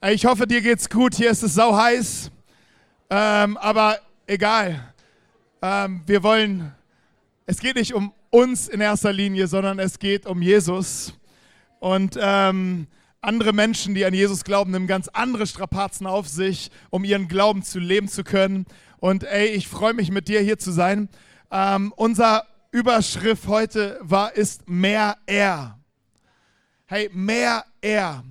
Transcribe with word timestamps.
Ich 0.00 0.26
hoffe, 0.26 0.46
dir 0.46 0.60
geht's 0.60 0.88
gut. 0.88 1.16
Hier 1.16 1.28
ist 1.28 1.42
es 1.42 1.54
sau 1.54 1.76
heiß. 1.76 2.30
Ähm, 3.10 3.56
aber 3.56 3.98
egal. 4.28 4.94
Ähm, 5.60 6.02
wir 6.06 6.22
wollen, 6.22 6.72
es 7.46 7.58
geht 7.58 7.74
nicht 7.74 7.94
um 7.94 8.12
uns 8.30 8.68
in 8.68 8.80
erster 8.80 9.12
Linie, 9.12 9.48
sondern 9.48 9.80
es 9.80 9.98
geht 9.98 10.24
um 10.24 10.40
Jesus. 10.40 11.14
Und 11.80 12.16
ähm, 12.20 12.86
andere 13.20 13.52
Menschen, 13.52 13.96
die 13.96 14.04
an 14.04 14.14
Jesus 14.14 14.44
glauben, 14.44 14.70
nehmen 14.70 14.86
ganz 14.86 15.08
andere 15.08 15.48
Strapazen 15.48 16.06
auf 16.06 16.28
sich, 16.28 16.70
um 16.90 17.02
ihren 17.02 17.26
Glauben 17.26 17.64
zu 17.64 17.80
leben 17.80 18.06
zu 18.06 18.22
können. 18.22 18.66
Und 18.98 19.24
ey, 19.24 19.48
ich 19.48 19.66
freue 19.66 19.94
mich 19.94 20.12
mit 20.12 20.28
dir 20.28 20.40
hier 20.40 20.58
zu 20.58 20.70
sein. 20.70 21.08
Ähm, 21.50 21.92
unser 21.96 22.46
Überschrift 22.70 23.48
heute 23.48 23.98
war, 24.00 24.36
ist 24.36 24.68
mehr 24.68 25.16
er. 25.26 25.76
Hey, 26.86 27.10
mehr 27.12 27.64
er. 27.80 28.22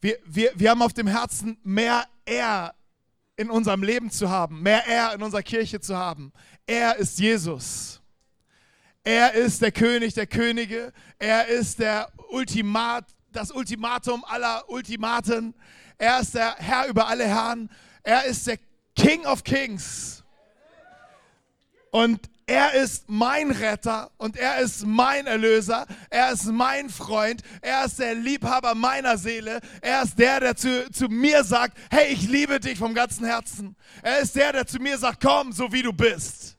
Wir, 0.00 0.18
wir, 0.24 0.52
wir 0.54 0.70
haben 0.70 0.82
auf 0.82 0.92
dem 0.92 1.06
Herzen, 1.06 1.58
mehr 1.62 2.06
er 2.24 2.74
in 3.36 3.50
unserem 3.50 3.82
Leben 3.82 4.10
zu 4.10 4.30
haben, 4.30 4.62
mehr 4.62 4.86
er 4.86 5.14
in 5.14 5.22
unserer 5.22 5.42
Kirche 5.42 5.80
zu 5.80 5.96
haben. 5.96 6.32
Er 6.66 6.96
ist 6.96 7.18
Jesus. 7.18 8.00
Er 9.04 9.34
ist 9.34 9.62
der 9.62 9.72
König 9.72 10.14
der 10.14 10.26
Könige. 10.26 10.92
Er 11.18 11.46
ist 11.46 11.78
der 11.78 12.10
Ultimat, 12.30 13.04
das 13.30 13.52
Ultimatum 13.52 14.24
aller 14.24 14.68
Ultimaten. 14.68 15.54
Er 15.98 16.20
ist 16.20 16.34
der 16.34 16.56
Herr 16.56 16.88
über 16.88 17.06
alle 17.06 17.24
Herren. 17.24 17.70
Er 18.02 18.24
ist 18.24 18.46
der 18.46 18.58
King 18.96 19.24
of 19.26 19.44
Kings. 19.44 20.24
Und 21.90 22.28
er 22.48 22.74
ist 22.74 23.08
mein 23.08 23.50
Retter 23.50 24.12
und 24.18 24.36
er 24.36 24.58
ist 24.58 24.86
mein 24.86 25.26
Erlöser. 25.26 25.84
Er 26.10 26.30
ist 26.30 26.44
mein 26.46 26.88
Freund. 26.90 27.42
Er 27.60 27.84
ist 27.84 27.98
der 27.98 28.14
Liebhaber 28.14 28.76
meiner 28.76 29.18
Seele. 29.18 29.60
Er 29.80 30.02
ist 30.02 30.16
der, 30.16 30.38
der 30.38 30.56
zu, 30.56 30.88
zu 30.92 31.08
mir 31.08 31.42
sagt, 31.42 31.76
hey, 31.90 32.12
ich 32.12 32.28
liebe 32.28 32.60
dich 32.60 32.78
vom 32.78 32.94
ganzen 32.94 33.26
Herzen. 33.26 33.74
Er 34.00 34.20
ist 34.20 34.36
der, 34.36 34.52
der 34.52 34.66
zu 34.66 34.78
mir 34.78 34.96
sagt, 34.96 35.20
komm, 35.20 35.50
so 35.50 35.72
wie 35.72 35.82
du 35.82 35.92
bist. 35.92 36.56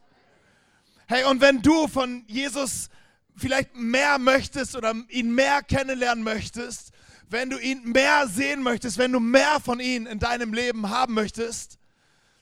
Hey, 1.08 1.24
und 1.24 1.40
wenn 1.40 1.62
du 1.62 1.88
von 1.88 2.26
Jesus 2.28 2.90
vielleicht 3.38 3.74
mehr 3.78 4.20
möchtest 4.20 4.76
oder 4.76 4.94
ihn 5.08 5.34
mehr 5.34 5.64
kennenlernen 5.64 6.22
möchtest, 6.22 6.92
wenn 7.30 7.50
du 7.50 7.58
ihn 7.58 7.84
mehr 7.84 8.28
sehen 8.28 8.62
möchtest, 8.62 8.98
wenn 8.98 9.14
du 9.14 9.22
mehr 9.22 9.62
von 9.64 9.80
ihm 9.80 10.06
in 10.06 10.20
deinem 10.20 10.54
Leben 10.54 10.90
haben 10.90 11.14
möchtest, 11.14 11.80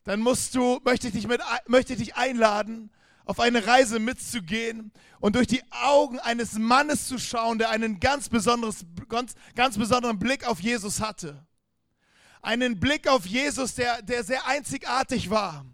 dann 0.03 0.19
musst 0.19 0.55
du, 0.55 0.79
möchte 0.83 1.07
ich 1.07 1.13
dich, 1.13 1.27
mit, 1.27 1.41
möchte 1.67 1.93
ich 1.93 1.99
dich 1.99 2.15
einladen, 2.15 2.89
auf 3.25 3.39
eine 3.39 3.65
Reise 3.65 3.99
mitzugehen 3.99 4.91
und 5.19 5.35
durch 5.35 5.47
die 5.47 5.63
Augen 5.71 6.19
eines 6.19 6.53
Mannes 6.53 7.07
zu 7.07 7.17
schauen, 7.17 7.57
der 7.57 7.71
einen 7.71 7.99
ganz, 7.99 8.29
besonderes, 8.29 8.85
ganz, 9.09 9.33
ganz 9.55 9.77
besonderen 9.77 10.19
Blick 10.19 10.47
auf 10.47 10.61
Jesus 10.61 11.01
hatte. 11.01 11.45
Einen 12.41 12.79
Blick 12.79 13.07
auf 13.07 13.25
Jesus, 13.25 13.73
der, 13.73 14.03
der 14.03 14.23
sehr 14.23 14.45
einzigartig 14.47 15.31
war. 15.31 15.65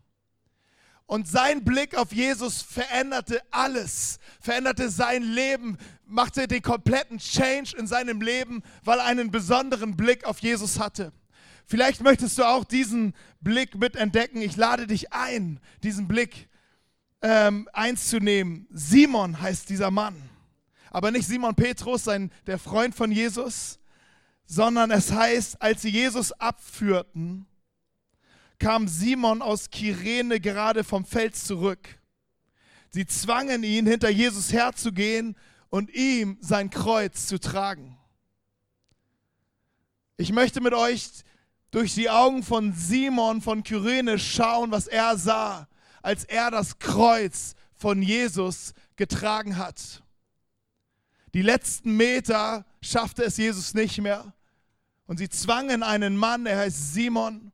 Und 1.06 1.28
sein 1.28 1.66
Blick 1.66 1.96
auf 1.98 2.14
Jesus 2.14 2.62
veränderte 2.62 3.42
alles, 3.52 4.18
veränderte 4.40 4.90
sein 4.90 5.24
Leben, 5.24 5.78
machte 6.06 6.48
den 6.48 6.62
kompletten 6.62 7.18
Change 7.18 7.76
in 7.78 7.86
seinem 7.86 8.22
Leben, 8.22 8.64
weil 8.86 9.00
er 9.00 9.06
einen 9.06 9.30
besonderen 9.30 9.98
Blick 9.98 10.24
auf 10.24 10.40
Jesus 10.40 10.80
hatte. 10.80 11.12
Vielleicht 11.66 12.02
möchtest 12.02 12.38
du 12.38 12.44
auch 12.44 12.64
diesen 12.64 13.14
Blick 13.42 13.76
mitentdecken. 13.76 14.42
Ich 14.42 14.56
lade 14.56 14.88
dich 14.88 15.12
ein, 15.12 15.60
diesen 15.84 16.08
Blick 16.08 16.48
ähm, 17.22 17.70
eins 17.74 18.08
zu 18.08 18.20
nehmen. 18.20 18.68
Simon 18.72 19.40
heißt 19.40 19.70
dieser 19.70 19.92
Mann. 19.92 20.16
Aber 20.90 21.12
nicht 21.12 21.28
Simon 21.28 21.56
Petrus, 21.56 22.04
sein, 22.04 22.32
der 22.48 22.60
Freund 22.60 22.96
von 22.96 23.12
Jesus, 23.12 23.80
sondern 24.46 24.92
es 24.92 25.12
heißt, 25.12 25.62
als 25.62 25.84
sie 25.84 25.90
Jesus 25.90 26.32
abführten, 26.34 27.46
kam 28.60 28.88
Simon 28.88 29.42
aus 29.42 29.70
Kyrene 29.70 30.40
gerade 30.40 30.84
vom 30.84 31.06
Feld 31.06 31.36
zurück. 31.36 31.88
Sie 32.90 33.06
zwangen 33.06 33.64
ihn, 33.64 33.88
hinter 33.88 34.10
Jesus 34.10 34.52
herzugehen 34.52 35.38
und 35.70 35.90
ihm 35.96 36.38
sein 36.42 36.70
Kreuz 36.70 37.28
zu 37.28 37.40
tragen. 37.40 37.98
Ich 40.18 40.34
möchte 40.34 40.60
mit 40.60 40.74
euch 40.74 41.10
durch 41.72 41.96
die 41.96 42.10
Augen 42.10 42.44
von 42.44 42.74
Simon 42.74 43.42
von 43.42 43.64
Kyrene 43.64 44.20
schauen, 44.20 44.72
was 44.72 44.88
er 44.88 45.18
sah 45.18 45.70
als 46.02 46.24
er 46.24 46.52
das 46.52 46.80
Kreuz 46.80 47.56
von 47.76 48.02
Jesus 48.02 48.74
getragen 48.96 49.58
hat. 49.58 50.04
Die 51.34 51.42
letzten 51.42 51.96
Meter 51.96 52.66
schaffte 52.82 53.24
es 53.24 53.38
Jesus 53.38 53.74
nicht 53.74 54.00
mehr. 54.00 54.34
Und 55.08 55.18
sie 55.18 55.30
zwangen 55.30 55.84
einen 55.84 56.16
Mann, 56.16 56.46
er 56.46 56.60
heißt 56.60 56.94
Simon, 56.94 57.52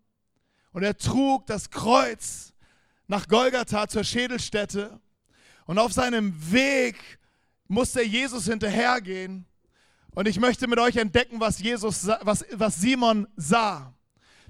und 0.72 0.84
er 0.84 0.98
trug 0.98 1.48
das 1.48 1.70
Kreuz 1.70 2.54
nach 3.08 3.28
Golgatha 3.28 3.88
zur 3.88 4.04
Schädelstätte. 4.04 5.00
Und 5.66 5.80
auf 5.80 5.92
seinem 5.92 6.52
Weg 6.52 6.98
musste 7.68 8.04
Jesus 8.04 8.46
hinterhergehen. 8.46 9.46
Und 10.12 10.28
ich 10.28 10.40
möchte 10.40 10.68
mit 10.68 10.80
euch 10.80 10.98
entdecken, 10.98 11.40
was, 11.40 11.60
Jesus, 11.60 12.08
was, 12.22 12.46
was 12.52 12.76
Simon 12.80 13.28
sah. 13.36 13.94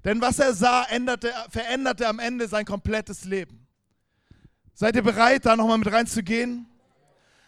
Denn 0.03 0.21
was 0.21 0.39
er 0.39 0.53
sah, 0.53 0.83
änderte, 0.83 1.33
veränderte 1.49 2.07
am 2.07 2.19
Ende 2.19 2.47
sein 2.47 2.65
komplettes 2.65 3.25
Leben. 3.25 3.66
Seid 4.79 4.95
ihr 4.95 5.01
bereit, 5.01 5.43
da 5.43 5.55
nochmal 5.55 5.79
mit 5.79 5.91
reinzugehen? 5.91 6.67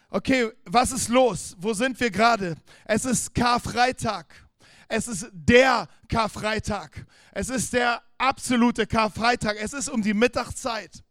Okay, 0.08 0.50
was 0.64 0.90
ist 0.90 1.08
los? 1.08 1.54
Wo 1.60 1.72
sind 1.72 2.00
wir 2.00 2.10
gerade? 2.10 2.56
Es 2.84 3.04
ist 3.04 3.32
Karfreitag. 3.32 4.26
Es 4.88 5.06
ist 5.06 5.28
der 5.32 5.86
Karfreitag. 6.08 7.06
Es 7.30 7.48
ist 7.48 7.72
der 7.72 8.02
absolute 8.18 8.84
Karfreitag. 8.84 9.58
Es 9.60 9.72
ist 9.74 9.88
um 9.88 10.02
die 10.02 10.12
Mittagszeit. 10.12 11.04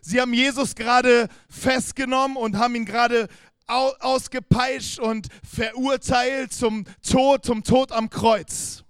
Sie 0.00 0.20
haben 0.20 0.32
Jesus 0.32 0.76
gerade 0.76 1.28
festgenommen 1.48 2.36
und 2.36 2.56
haben 2.56 2.76
ihn 2.76 2.84
gerade 2.84 3.26
ausgepeitscht 3.66 5.00
und 5.00 5.26
verurteilt 5.42 6.52
zum 6.52 6.84
Tod, 7.02 7.44
zum 7.44 7.64
Tod 7.64 7.90
am 7.90 8.08
Kreuz. 8.10 8.83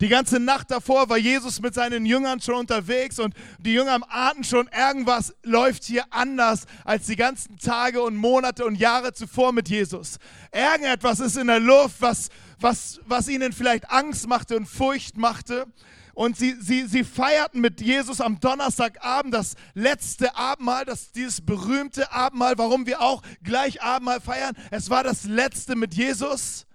Die 0.00 0.08
ganze 0.08 0.40
Nacht 0.40 0.70
davor 0.70 1.10
war 1.10 1.18
Jesus 1.18 1.60
mit 1.60 1.74
seinen 1.74 2.06
Jüngern 2.06 2.40
schon 2.40 2.54
unterwegs 2.54 3.18
und 3.18 3.34
die 3.58 3.74
Jünger 3.74 3.98
ahnten 4.08 4.44
schon, 4.44 4.66
irgendwas 4.68 5.34
läuft 5.42 5.84
hier 5.84 6.04
anders 6.08 6.64
als 6.84 7.06
die 7.06 7.16
ganzen 7.16 7.58
Tage 7.58 8.00
und 8.00 8.16
Monate 8.16 8.64
und 8.64 8.76
Jahre 8.76 9.12
zuvor 9.12 9.52
mit 9.52 9.68
Jesus. 9.68 10.16
Irgendetwas 10.52 11.20
ist 11.20 11.36
in 11.36 11.48
der 11.48 11.60
Luft, 11.60 11.96
was, 12.00 12.30
was, 12.58 12.98
was 13.04 13.28
ihnen 13.28 13.52
vielleicht 13.52 13.90
Angst 13.90 14.26
machte 14.26 14.56
und 14.56 14.64
Furcht 14.64 15.18
machte. 15.18 15.66
Und 16.14 16.36
sie, 16.36 16.56
sie, 16.60 16.86
sie 16.86 17.04
feierten 17.04 17.60
mit 17.60 17.82
Jesus 17.82 18.22
am 18.22 18.40
Donnerstagabend 18.40 19.34
das 19.34 19.54
letzte 19.74 20.34
Abendmahl, 20.34 20.86
das, 20.86 21.12
dieses 21.12 21.42
berühmte 21.42 22.10
Abendmahl, 22.10 22.56
warum 22.56 22.86
wir 22.86 23.02
auch 23.02 23.22
gleich 23.42 23.82
Abendmahl 23.82 24.20
feiern. 24.20 24.56
Es 24.70 24.88
war 24.88 25.04
das 25.04 25.24
letzte 25.24 25.76
mit 25.76 25.94
Jesus. 25.94 26.66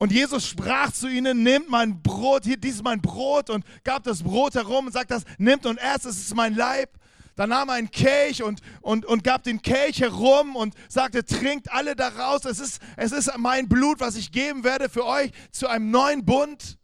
Und 0.00 0.12
Jesus 0.12 0.48
sprach 0.48 0.92
zu 0.92 1.08
ihnen, 1.08 1.42
nehmt 1.42 1.68
mein 1.68 2.00
Brot, 2.00 2.44
hier, 2.44 2.56
dies 2.56 2.76
ist 2.76 2.82
mein 2.82 3.02
Brot 3.02 3.50
und 3.50 3.66
gab 3.84 4.02
das 4.02 4.22
Brot 4.22 4.54
herum 4.54 4.86
und 4.86 4.92
sagt 4.92 5.10
das, 5.10 5.24
nimmt 5.36 5.66
und 5.66 5.76
esst, 5.76 6.06
es 6.06 6.16
ist 6.16 6.34
mein 6.34 6.54
Leib. 6.54 6.98
Dann 7.36 7.50
nahm 7.50 7.68
er 7.68 7.74
einen 7.74 7.90
Kelch 7.90 8.42
und, 8.42 8.62
und, 8.80 9.04
und 9.04 9.22
gab 9.24 9.42
den 9.42 9.60
Kelch 9.60 10.00
herum 10.00 10.56
und 10.56 10.74
sagte, 10.88 11.22
trinkt 11.22 11.70
alle 11.70 11.96
daraus, 11.96 12.46
es 12.46 12.60
ist, 12.60 12.80
es 12.96 13.12
ist 13.12 13.30
mein 13.36 13.68
Blut, 13.68 14.00
was 14.00 14.16
ich 14.16 14.32
geben 14.32 14.64
werde 14.64 14.88
für 14.88 15.04
euch 15.04 15.32
zu 15.52 15.68
einem 15.68 15.90
neuen 15.90 16.24
Bund. 16.24 16.78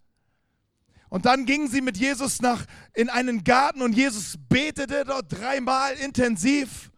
Und 1.09 1.25
dann 1.25 1.47
gingen 1.47 1.71
sie 1.71 1.81
mit 1.81 1.97
Jesus 1.97 2.43
nach, 2.43 2.66
in 2.93 3.09
einen 3.09 3.44
Garten 3.44 3.81
und 3.81 3.94
Jesus 3.94 4.34
betete 4.50 5.06
dort 5.06 5.33
dreimal 5.33 5.94
intensiv. 5.94 6.91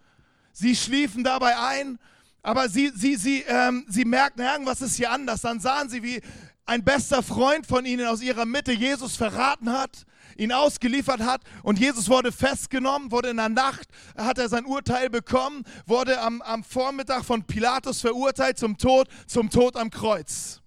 Sie 0.52 0.74
schliefen 0.74 1.22
dabei 1.22 1.56
ein 1.56 2.00
aber 2.48 2.70
sie, 2.70 2.90
sie, 2.96 3.16
sie, 3.16 3.44
ähm, 3.46 3.84
sie 3.90 4.06
merkten, 4.06 4.42
irgendwas 4.42 4.80
ist 4.80 4.96
hier 4.96 5.10
anders. 5.10 5.42
Dann 5.42 5.60
sahen 5.60 5.90
sie, 5.90 6.02
wie 6.02 6.22
ein 6.64 6.82
bester 6.82 7.22
Freund 7.22 7.66
von 7.66 7.84
ihnen 7.84 8.06
aus 8.06 8.22
ihrer 8.22 8.46
Mitte 8.46 8.72
Jesus 8.72 9.16
verraten 9.16 9.70
hat, 9.70 10.06
ihn 10.34 10.50
ausgeliefert 10.50 11.20
hat 11.20 11.42
und 11.62 11.78
Jesus 11.78 12.08
wurde 12.08 12.32
festgenommen, 12.32 13.12
wurde 13.12 13.28
in 13.28 13.36
der 13.36 13.50
Nacht, 13.50 13.88
hat 14.16 14.38
er 14.38 14.48
sein 14.48 14.64
Urteil 14.64 15.10
bekommen, 15.10 15.62
wurde 15.84 16.18
am, 16.22 16.40
am 16.40 16.64
Vormittag 16.64 17.22
von 17.22 17.44
Pilatus 17.44 18.00
verurteilt 18.00 18.58
zum 18.58 18.78
Tod, 18.78 19.08
zum 19.26 19.50
Tod 19.50 19.76
am 19.76 19.90
Kreuz. 19.90 20.62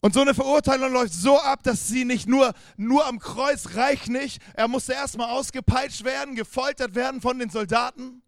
Und 0.00 0.14
so 0.14 0.20
eine 0.22 0.34
Verurteilung 0.34 0.92
läuft 0.92 1.12
so 1.12 1.38
ab, 1.38 1.62
dass 1.62 1.86
sie 1.86 2.04
nicht 2.04 2.26
nur, 2.26 2.54
nur 2.76 3.06
am 3.06 3.20
Kreuz 3.20 3.76
reicht 3.76 4.08
nicht. 4.08 4.42
Er 4.54 4.66
musste 4.66 4.94
erstmal 4.94 5.30
ausgepeitscht 5.30 6.02
werden, 6.02 6.34
gefoltert 6.34 6.96
werden 6.96 7.20
von 7.20 7.38
den 7.38 7.50
Soldaten. 7.50 8.20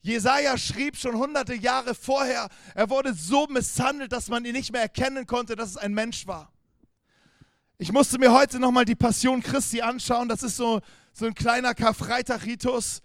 Jesaja 0.00 0.56
schrieb 0.56 0.96
schon 0.96 1.16
hunderte 1.16 1.54
Jahre 1.54 1.94
vorher, 1.94 2.48
er 2.74 2.88
wurde 2.88 3.14
so 3.14 3.46
misshandelt, 3.48 4.12
dass 4.12 4.28
man 4.28 4.44
ihn 4.44 4.52
nicht 4.52 4.72
mehr 4.72 4.82
erkennen 4.82 5.26
konnte, 5.26 5.56
dass 5.56 5.70
es 5.70 5.76
ein 5.76 5.92
Mensch 5.92 6.26
war. 6.26 6.52
Ich 7.78 7.92
musste 7.92 8.18
mir 8.18 8.32
heute 8.32 8.58
nochmal 8.58 8.84
die 8.84 8.96
Passion 8.96 9.42
Christi 9.42 9.80
anschauen. 9.82 10.28
Das 10.28 10.42
ist 10.42 10.56
so, 10.56 10.80
so 11.12 11.26
ein 11.26 11.34
kleiner 11.34 11.74
Karfreitag-Ritus. 11.74 13.02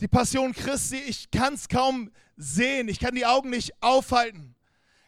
Die 0.00 0.08
Passion 0.08 0.52
Christi, 0.52 0.96
ich 0.96 1.30
kann 1.30 1.54
es 1.54 1.68
kaum 1.68 2.10
sehen. 2.36 2.88
Ich 2.88 3.00
kann 3.00 3.14
die 3.14 3.24
Augen 3.24 3.48
nicht 3.48 3.72
aufhalten. 3.82 4.54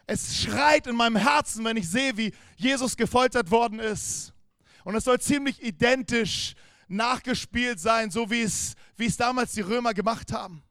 es 0.07 0.37
schreit 0.37 0.87
in 0.87 0.95
meinem 0.95 1.17
Herzen, 1.17 1.63
wenn 1.65 1.77
ich 1.77 1.87
sehe, 1.87 2.17
wie 2.17 2.33
Jesus 2.55 2.97
gefoltert 2.97 3.51
worden 3.51 3.79
ist. 3.79 4.33
Und 4.83 4.95
es 4.95 5.03
soll 5.03 5.19
ziemlich 5.19 5.61
identisch 5.61 6.55
nachgespielt 6.87 7.79
sein, 7.79 8.09
so 8.09 8.31
wie 8.31 8.41
es, 8.41 8.73
wie 8.97 9.05
es 9.05 9.17
damals 9.17 9.51
die 9.51 9.61
Römer 9.61 9.93
gemacht 9.93 10.31
haben. 10.31 10.63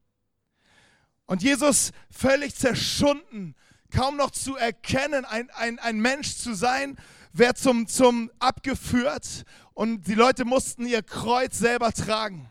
Und 1.29 1.43
Jesus 1.43 1.93
völlig 2.11 2.55
zerschunden, 2.55 3.55
kaum 3.95 4.17
noch 4.17 4.31
zu 4.31 4.57
erkennen, 4.57 5.27
ein, 5.27 5.51
ein, 5.51 5.79
ein 5.79 6.01
Mensch 6.01 6.37
zu 6.37 6.55
sein, 6.55 6.97
wird 7.35 7.59
zum, 7.59 7.87
zum 7.87 8.31
abgeführt. 8.39 9.45
Und 9.75 10.07
die 10.07 10.15
Leute 10.15 10.47
mussten 10.47 10.87
ihr 10.87 11.03
Kreuz 11.03 11.59
selber 11.59 11.93
tragen. 11.93 12.49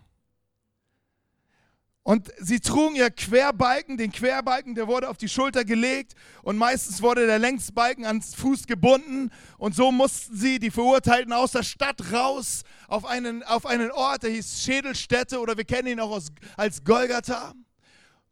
Und 2.03 2.31
sie 2.37 2.59
trugen 2.59 2.95
ihr 2.95 3.09
Querbalken, 3.09 3.97
den 3.97 4.11
Querbalken, 4.11 4.75
der 4.75 4.87
wurde 4.87 5.09
auf 5.09 5.17
die 5.17 5.27
Schulter 5.27 5.65
gelegt 5.65 6.13
und 6.43 6.55
meistens 6.55 7.01
wurde 7.01 7.25
der 7.25 7.39
Längsbalken 7.39 8.05
ans 8.05 8.35
Fuß 8.35 8.67
gebunden. 8.67 9.31
Und 9.57 9.75
so 9.75 9.91
mussten 9.91 10.37
sie, 10.37 10.59
die 10.59 10.71
Verurteilten, 10.71 11.33
aus 11.33 11.53
der 11.53 11.63
Stadt 11.63 12.13
raus 12.13 12.61
auf 12.87 13.05
einen, 13.05 13.41
auf 13.41 13.65
einen 13.65 13.89
Ort, 13.89 14.21
der 14.21 14.29
hieß 14.29 14.61
Schädelstätte 14.63 15.39
oder 15.39 15.57
wir 15.57 15.65
kennen 15.65 15.87
ihn 15.87 15.99
auch 15.99 16.11
aus, 16.11 16.27
als 16.55 16.83
Golgatha 16.83 17.55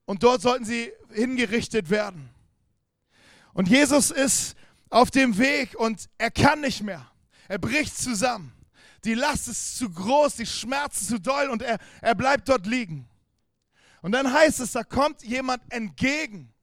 und 0.05 0.23
dort 0.23 0.41
sollten 0.41 0.65
sie 0.65 0.91
hingerichtet 1.11 1.89
werden. 1.89 2.29
Und 3.53 3.67
Jesus 3.67 4.11
ist 4.11 4.55
auf 4.89 5.11
dem 5.11 5.37
Weg 5.37 5.75
und 5.75 6.09
er 6.17 6.31
kann 6.31 6.61
nicht 6.61 6.83
mehr. 6.83 7.09
Er 7.47 7.57
bricht 7.57 7.97
zusammen. 7.97 8.53
Die 9.03 9.13
Last 9.13 9.47
ist 9.47 9.77
zu 9.77 9.89
groß, 9.89 10.35
die 10.35 10.45
Schmerzen 10.45 11.05
zu 11.05 11.19
doll 11.19 11.49
und 11.49 11.61
er, 11.61 11.77
er 12.01 12.15
bleibt 12.15 12.49
dort 12.49 12.65
liegen. 12.65 13.07
Und 14.01 14.11
dann 14.11 14.31
heißt 14.31 14.59
es, 14.59 14.71
da 14.71 14.83
kommt 14.83 15.23
jemand 15.23 15.61
entgegen. 15.71 16.53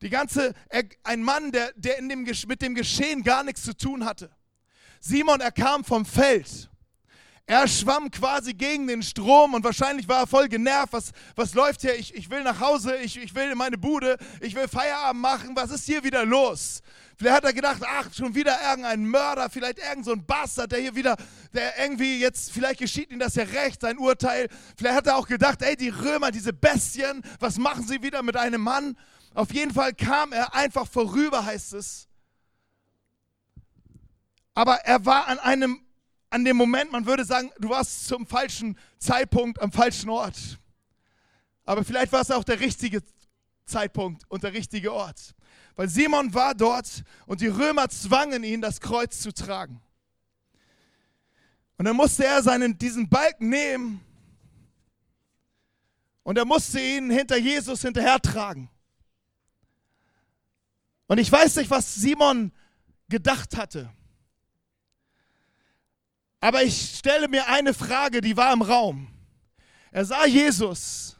Die 0.00 0.10
ganze, 0.10 0.54
ein 1.02 1.22
Mann, 1.22 1.52
der, 1.52 1.72
der 1.76 1.98
in 1.98 2.08
dem, 2.08 2.24
mit 2.24 2.62
dem 2.62 2.74
Geschehen 2.74 3.22
gar 3.22 3.44
nichts 3.44 3.62
zu 3.62 3.76
tun 3.76 4.04
hatte. 4.04 4.30
Simon, 5.00 5.40
er 5.40 5.52
kam 5.52 5.84
vom 5.84 6.04
Feld. 6.04 6.70
Er 7.46 7.68
schwamm 7.68 8.10
quasi 8.10 8.54
gegen 8.54 8.86
den 8.86 9.02
Strom 9.02 9.52
und 9.52 9.64
wahrscheinlich 9.64 10.08
war 10.08 10.20
er 10.20 10.26
voll 10.26 10.48
genervt. 10.48 10.94
Was, 10.94 11.12
was 11.36 11.52
läuft 11.52 11.82
hier? 11.82 11.94
Ich, 11.94 12.14
ich 12.14 12.30
will 12.30 12.42
nach 12.42 12.58
Hause, 12.58 12.96
ich, 12.96 13.18
ich 13.22 13.34
will 13.34 13.50
in 13.50 13.58
meine 13.58 13.76
Bude, 13.76 14.16
ich 14.40 14.54
will 14.54 14.66
Feierabend 14.66 15.20
machen. 15.20 15.54
Was 15.54 15.70
ist 15.70 15.84
hier 15.84 16.02
wieder 16.04 16.24
los? 16.24 16.80
Vielleicht 17.18 17.36
hat 17.36 17.44
er 17.44 17.52
gedacht, 17.52 17.82
ach, 17.86 18.12
schon 18.14 18.34
wieder 18.34 18.58
irgendein 18.66 19.06
Mörder, 19.06 19.50
vielleicht 19.50 19.78
irgend 19.78 20.06
so 20.06 20.12
ein 20.12 20.24
Bastard, 20.24 20.72
der 20.72 20.80
hier 20.80 20.94
wieder, 20.96 21.16
der 21.52 21.78
irgendwie 21.78 22.18
jetzt, 22.18 22.50
vielleicht 22.50 22.80
geschieht 22.80 23.10
ihm 23.10 23.18
das 23.18 23.34
ja 23.34 23.44
recht, 23.44 23.82
sein 23.82 23.98
Urteil. 23.98 24.48
Vielleicht 24.76 24.96
hat 24.96 25.06
er 25.06 25.16
auch 25.16 25.28
gedacht, 25.28 25.60
ey, 25.60 25.76
die 25.76 25.90
Römer, 25.90 26.30
diese 26.30 26.54
Bestien, 26.54 27.22
was 27.40 27.58
machen 27.58 27.86
sie 27.86 28.02
wieder 28.02 28.22
mit 28.22 28.38
einem 28.38 28.62
Mann? 28.62 28.96
Auf 29.34 29.52
jeden 29.52 29.72
Fall 29.72 29.92
kam 29.92 30.32
er 30.32 30.54
einfach 30.54 30.88
vorüber, 30.88 31.44
heißt 31.44 31.74
es. 31.74 32.08
Aber 34.54 34.76
er 34.84 35.04
war 35.04 35.28
an 35.28 35.38
einem, 35.40 35.83
an 36.34 36.44
dem 36.44 36.56
Moment, 36.56 36.90
man 36.90 37.06
würde 37.06 37.24
sagen, 37.24 37.52
du 37.60 37.68
warst 37.68 38.08
zum 38.08 38.26
falschen 38.26 38.76
Zeitpunkt 38.98 39.62
am 39.62 39.70
falschen 39.70 40.10
Ort. 40.10 40.58
Aber 41.64 41.84
vielleicht 41.84 42.10
war 42.10 42.22
es 42.22 42.30
auch 42.32 42.42
der 42.42 42.58
richtige 42.58 43.02
Zeitpunkt 43.64 44.28
und 44.28 44.42
der 44.42 44.52
richtige 44.52 44.92
Ort. 44.92 45.36
Weil 45.76 45.88
Simon 45.88 46.34
war 46.34 46.56
dort 46.56 47.04
und 47.26 47.40
die 47.40 47.46
Römer 47.46 47.88
zwangen 47.88 48.42
ihn, 48.42 48.60
das 48.60 48.80
Kreuz 48.80 49.20
zu 49.20 49.32
tragen. 49.32 49.80
Und 51.78 51.84
dann 51.84 51.94
musste 51.94 52.24
er 52.24 52.42
seinen, 52.42 52.78
diesen 52.78 53.08
Balken 53.08 53.48
nehmen 53.48 54.00
und 56.24 56.36
er 56.36 56.44
musste 56.44 56.80
ihn 56.80 57.10
hinter 57.10 57.36
Jesus 57.36 57.82
hinterher 57.82 58.18
tragen. 58.18 58.68
Und 61.06 61.18
ich 61.18 61.30
weiß 61.30 61.54
nicht, 61.56 61.70
was 61.70 61.94
Simon 61.94 62.50
gedacht 63.08 63.56
hatte. 63.56 63.88
Aber 66.44 66.62
ich 66.62 66.98
stelle 66.98 67.26
mir 67.26 67.48
eine 67.48 67.72
Frage, 67.72 68.20
die 68.20 68.36
war 68.36 68.52
im 68.52 68.60
Raum. 68.60 69.08
Er 69.90 70.04
sah 70.04 70.26
Jesus, 70.26 71.16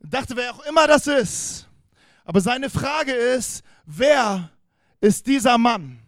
dachte, 0.00 0.34
wer 0.34 0.52
auch 0.52 0.64
immer 0.64 0.88
das 0.88 1.06
ist, 1.06 1.68
aber 2.24 2.40
seine 2.40 2.68
Frage 2.68 3.12
ist, 3.12 3.62
wer 3.86 4.50
ist 5.00 5.28
dieser 5.28 5.56
Mann? 5.56 6.02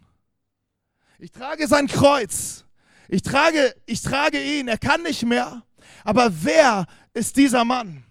Ich 1.21 1.31
trage 1.31 1.69
sein 1.69 1.87
Kreuz. 1.87 2.65
Ich 3.07 3.23
trage, 3.23 3.73
ich 3.87 4.03
trage 4.03 4.43
ihn. 4.43 4.67
Er 4.67 4.79
kann 4.79 5.05
nicht 5.05 5.23
mehr. 5.23 5.63
Aber 6.03 6.33
wer 6.43 6.87
ist 7.13 7.37
dieser 7.37 7.65
Mann? 7.65 8.03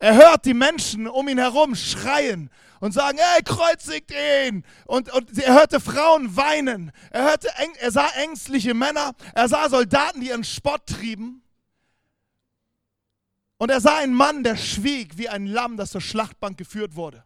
Er 0.00 0.14
hört 0.14 0.46
die 0.46 0.54
Menschen 0.54 1.06
um 1.06 1.28
ihn 1.28 1.38
herum 1.38 1.74
schreien 1.74 2.50
und 2.80 2.92
sagen, 2.92 3.18
ey, 3.18 3.42
kreuzigt 3.42 4.10
ihn. 4.10 4.64
Und, 4.86 5.12
und 5.12 5.38
er 5.38 5.52
hörte 5.52 5.78
Frauen 5.78 6.34
weinen. 6.36 6.90
Er, 7.10 7.24
hörte, 7.24 7.48
er 7.78 7.90
sah 7.90 8.08
ängstliche 8.14 8.72
Männer. 8.72 9.14
Er 9.34 9.48
sah 9.48 9.68
Soldaten, 9.68 10.22
die 10.22 10.28
ihren 10.28 10.42
Spott 10.42 10.86
trieben. 10.86 11.42
Und 13.58 13.70
er 13.70 13.82
sah 13.82 13.98
einen 13.98 14.14
Mann, 14.14 14.42
der 14.42 14.56
schwieg 14.56 15.18
wie 15.18 15.28
ein 15.28 15.46
Lamm, 15.46 15.76
das 15.76 15.90
zur 15.90 16.00
Schlachtbank 16.00 16.56
geführt 16.56 16.96
wurde. 16.96 17.22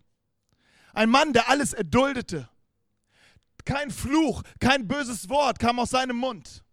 Ein 0.92 1.10
Mann, 1.10 1.32
der 1.32 1.48
alles 1.48 1.74
erduldete. 1.74 2.48
Kein 3.64 3.92
Fluch, 3.92 4.42
kein 4.58 4.88
böses 4.88 5.28
Wort 5.28 5.60
kam 5.60 5.78
aus 5.78 5.90
seinem 5.90 6.16
Mund. 6.16 6.64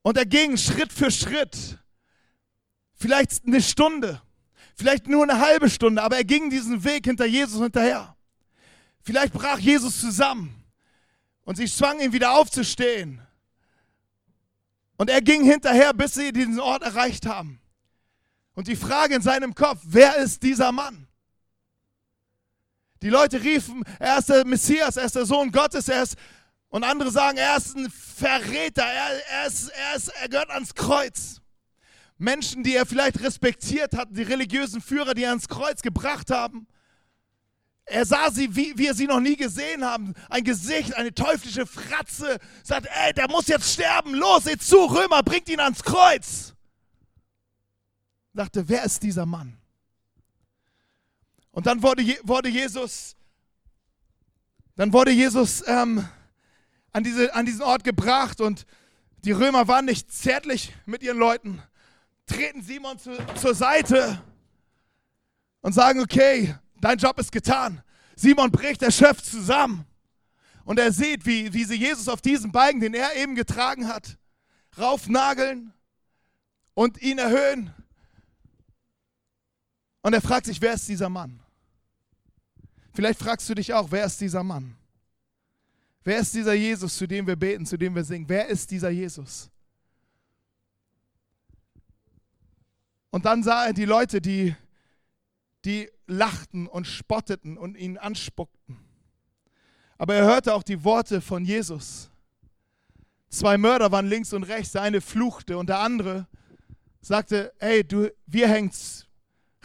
Und 0.00 0.16
er 0.16 0.26
ging 0.26 0.56
Schritt 0.56 0.92
für 0.92 1.10
Schritt, 1.10 1.78
vielleicht 2.94 3.46
eine 3.46 3.62
Stunde, 3.62 4.20
vielleicht 4.74 5.06
nur 5.06 5.22
eine 5.22 5.40
halbe 5.40 5.70
Stunde, 5.70 6.02
aber 6.02 6.16
er 6.16 6.24
ging 6.24 6.50
diesen 6.50 6.84
Weg 6.84 7.06
hinter 7.06 7.26
Jesus 7.26 7.60
hinterher. 7.60 8.16
Vielleicht 9.02 9.32
brach 9.32 9.58
Jesus 9.58 10.00
zusammen 10.00 10.64
und 11.44 11.56
sie 11.56 11.66
zwang 11.66 12.00
ihn 12.00 12.12
wieder 12.12 12.32
aufzustehen. 12.32 13.20
Und 14.96 15.10
er 15.10 15.20
ging 15.20 15.44
hinterher, 15.44 15.92
bis 15.92 16.14
sie 16.14 16.32
diesen 16.32 16.60
Ort 16.60 16.82
erreicht 16.82 17.26
haben. 17.26 17.60
Und 18.54 18.68
die 18.68 18.76
Frage 18.76 19.16
in 19.16 19.22
seinem 19.22 19.54
Kopf, 19.54 19.80
wer 19.84 20.16
ist 20.16 20.42
dieser 20.42 20.70
Mann? 20.72 21.08
Die 23.02 23.10
Leute 23.10 23.42
riefen, 23.42 23.84
er 23.98 24.18
ist 24.18 24.30
der 24.30 24.46
Messias, 24.46 24.96
er 24.96 25.04
ist 25.04 25.16
der 25.16 25.26
Sohn 25.26 25.50
Gottes, 25.50 25.88
er 25.88 26.04
ist, 26.04 26.16
und 26.68 26.84
andere 26.84 27.10
sagen, 27.10 27.36
er 27.36 27.56
ist 27.56 27.76
ein 27.76 27.90
Verräter, 27.90 28.84
er, 28.84 29.26
er, 29.26 29.46
ist, 29.46 29.68
er, 29.68 29.96
ist, 29.96 30.08
er 30.08 30.28
gehört 30.28 30.50
ans 30.50 30.74
Kreuz. 30.74 31.40
Menschen, 32.18 32.62
die 32.62 32.74
er 32.74 32.86
vielleicht 32.86 33.20
respektiert 33.22 33.96
hat, 33.96 34.08
die 34.10 34.22
religiösen 34.22 34.80
Führer, 34.80 35.14
die 35.14 35.24
er 35.24 35.30
ans 35.30 35.48
Kreuz 35.48 35.82
gebracht 35.82 36.30
haben. 36.30 36.66
Er 37.86 38.06
sah 38.06 38.30
sie, 38.30 38.56
wie 38.56 38.78
wir 38.78 38.94
sie 38.94 39.06
noch 39.06 39.20
nie 39.20 39.36
gesehen 39.36 39.84
haben. 39.84 40.14
Ein 40.30 40.44
Gesicht, 40.44 40.94
eine 40.94 41.12
teuflische 41.12 41.66
Fratze. 41.66 42.38
Sagt, 42.62 42.86
ey, 42.86 43.12
der 43.12 43.28
muss 43.28 43.46
jetzt 43.46 43.72
sterben. 43.72 44.14
Los, 44.14 44.44
seht 44.44 44.62
zu, 44.62 44.76
Römer, 44.76 45.22
bringt 45.22 45.48
ihn 45.50 45.60
ans 45.60 45.82
Kreuz. 45.82 46.54
Dachte, 48.32 48.68
wer 48.68 48.84
ist 48.84 49.02
dieser 49.02 49.26
Mann? 49.26 49.58
Und 51.52 51.66
dann 51.66 51.82
wurde, 51.82 52.02
wurde 52.24 52.48
Jesus, 52.48 53.14
dann 54.74 54.92
wurde 54.92 55.12
Jesus 55.12 55.62
ähm, 55.68 56.04
an, 56.92 57.04
diese, 57.04 57.32
an 57.32 57.46
diesen 57.46 57.62
Ort 57.62 57.84
gebracht 57.84 58.40
und 58.40 58.66
die 59.18 59.30
Römer 59.30 59.68
waren 59.68 59.84
nicht 59.84 60.12
zärtlich 60.12 60.72
mit 60.84 61.04
ihren 61.04 61.16
Leuten, 61.16 61.62
treten 62.26 62.62
Simon 62.62 62.98
zu, 62.98 63.16
zur 63.36 63.54
Seite 63.54 64.22
und 65.60 65.72
sagen, 65.72 66.00
okay, 66.00 66.54
dein 66.80 66.98
Job 66.98 67.18
ist 67.18 67.32
getan. 67.32 67.82
Simon 68.16 68.50
bricht 68.50 68.82
erschöpft 68.82 69.26
zusammen 69.26 69.86
und 70.64 70.78
er 70.78 70.92
sieht, 70.92 71.26
wie, 71.26 71.52
wie 71.52 71.64
sie 71.64 71.76
Jesus 71.76 72.08
auf 72.08 72.20
diesen 72.20 72.52
Balken, 72.52 72.80
den 72.80 72.94
er 72.94 73.16
eben 73.16 73.34
getragen 73.34 73.88
hat, 73.88 74.18
raufnageln 74.78 75.72
und 76.74 77.00
ihn 77.02 77.18
erhöhen. 77.18 77.72
Und 80.02 80.12
er 80.12 80.20
fragt 80.20 80.46
sich, 80.46 80.60
wer 80.60 80.74
ist 80.74 80.88
dieser 80.88 81.08
Mann? 81.08 81.40
Vielleicht 82.92 83.18
fragst 83.18 83.48
du 83.48 83.54
dich 83.54 83.72
auch, 83.74 83.90
wer 83.90 84.04
ist 84.04 84.20
dieser 84.20 84.42
Mann? 84.42 84.76
Wer 86.04 86.18
ist 86.18 86.34
dieser 86.34 86.52
Jesus, 86.52 86.96
zu 86.96 87.06
dem 87.06 87.26
wir 87.26 87.36
beten, 87.36 87.64
zu 87.64 87.78
dem 87.78 87.94
wir 87.94 88.04
singen? 88.04 88.28
Wer 88.28 88.46
ist 88.48 88.70
dieser 88.70 88.90
Jesus? 88.90 89.50
Und 93.14 93.26
dann 93.26 93.44
sah 93.44 93.66
er 93.66 93.72
die 93.72 93.84
Leute, 93.84 94.20
die, 94.20 94.56
die 95.64 95.88
lachten 96.08 96.66
und 96.66 96.88
spotteten 96.88 97.56
und 97.56 97.76
ihn 97.76 97.96
anspuckten. 97.96 98.76
Aber 99.98 100.16
er 100.16 100.24
hörte 100.24 100.52
auch 100.52 100.64
die 100.64 100.82
Worte 100.82 101.20
von 101.20 101.44
Jesus. 101.44 102.10
Zwei 103.28 103.56
Mörder 103.56 103.92
waren 103.92 104.08
links 104.08 104.32
und 104.32 104.42
rechts, 104.42 104.72
der 104.72 104.82
eine 104.82 105.00
fluchte 105.00 105.56
und 105.56 105.68
der 105.68 105.78
andere 105.78 106.26
sagte, 107.00 107.52
hey, 107.60 107.84
du, 107.84 108.10
wir 108.26 108.48
hängen's 108.48 109.06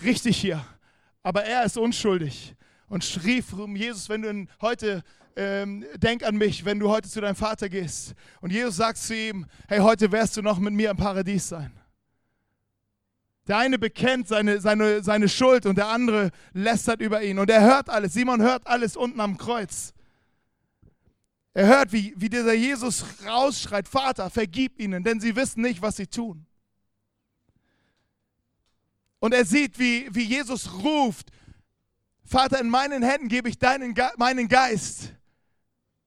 richtig 0.03 0.37
hier, 0.37 0.63
aber 1.23 1.43
er 1.43 1.63
ist 1.63 1.75
unschuldig 1.75 2.53
und 2.87 3.03
schrie 3.03 3.43
um 3.57 3.75
Jesus, 3.75 4.09
wenn 4.09 4.21
du 4.21 4.45
heute 4.61 5.03
ähm, 5.35 5.83
denk 5.97 6.21
an 6.21 6.37
mich, 6.37 6.65
wenn 6.65 6.77
du 6.77 6.87
heute 6.87 7.09
zu 7.09 7.19
deinem 7.19 7.35
Vater 7.35 7.67
gehst. 7.67 8.13
Und 8.41 8.51
Jesus 8.51 8.75
sagt 8.75 8.99
zu 8.99 9.15
ihm, 9.15 9.47
hey, 9.67 9.79
heute 9.79 10.11
wirst 10.11 10.37
du 10.37 10.43
noch 10.43 10.59
mit 10.59 10.75
mir 10.75 10.91
im 10.91 10.97
Paradies 10.97 11.49
sein. 11.49 11.78
Der 13.49 13.57
eine 13.57 13.79
bekennt 13.79 14.27
seine, 14.27 14.61
seine, 14.61 15.03
seine 15.03 15.27
Schuld 15.27 15.65
und 15.65 15.75
der 15.75 15.87
andere 15.87 16.29
lästert 16.53 17.01
über 17.01 17.23
ihn. 17.23 17.39
Und 17.39 17.49
er 17.49 17.61
hört 17.61 17.89
alles. 17.89 18.13
Simon 18.13 18.43
hört 18.43 18.67
alles 18.67 18.95
unten 18.95 19.19
am 19.19 19.37
Kreuz. 19.37 19.91
Er 21.55 21.65
hört, 21.65 21.91
wie, 21.91 22.13
wie 22.15 22.29
dieser 22.29 22.53
Jesus 22.53 23.03
rausschreit, 23.25 23.87
Vater, 23.87 24.29
vergib 24.29 24.79
ihnen, 24.79 25.03
denn 25.03 25.19
sie 25.19 25.35
wissen 25.35 25.61
nicht, 25.61 25.81
was 25.81 25.97
sie 25.97 26.05
tun. 26.05 26.45
Und 29.17 29.33
er 29.33 29.43
sieht, 29.45 29.79
wie, 29.79 30.07
wie 30.11 30.25
Jesus 30.25 30.71
ruft, 30.83 31.31
Vater, 32.23 32.61
in 32.61 32.69
meinen 32.69 33.01
Händen 33.01 33.29
gebe 33.29 33.49
ich 33.49 33.57
deinen, 33.57 33.95
meinen 34.17 34.47
Geist. 34.47 35.11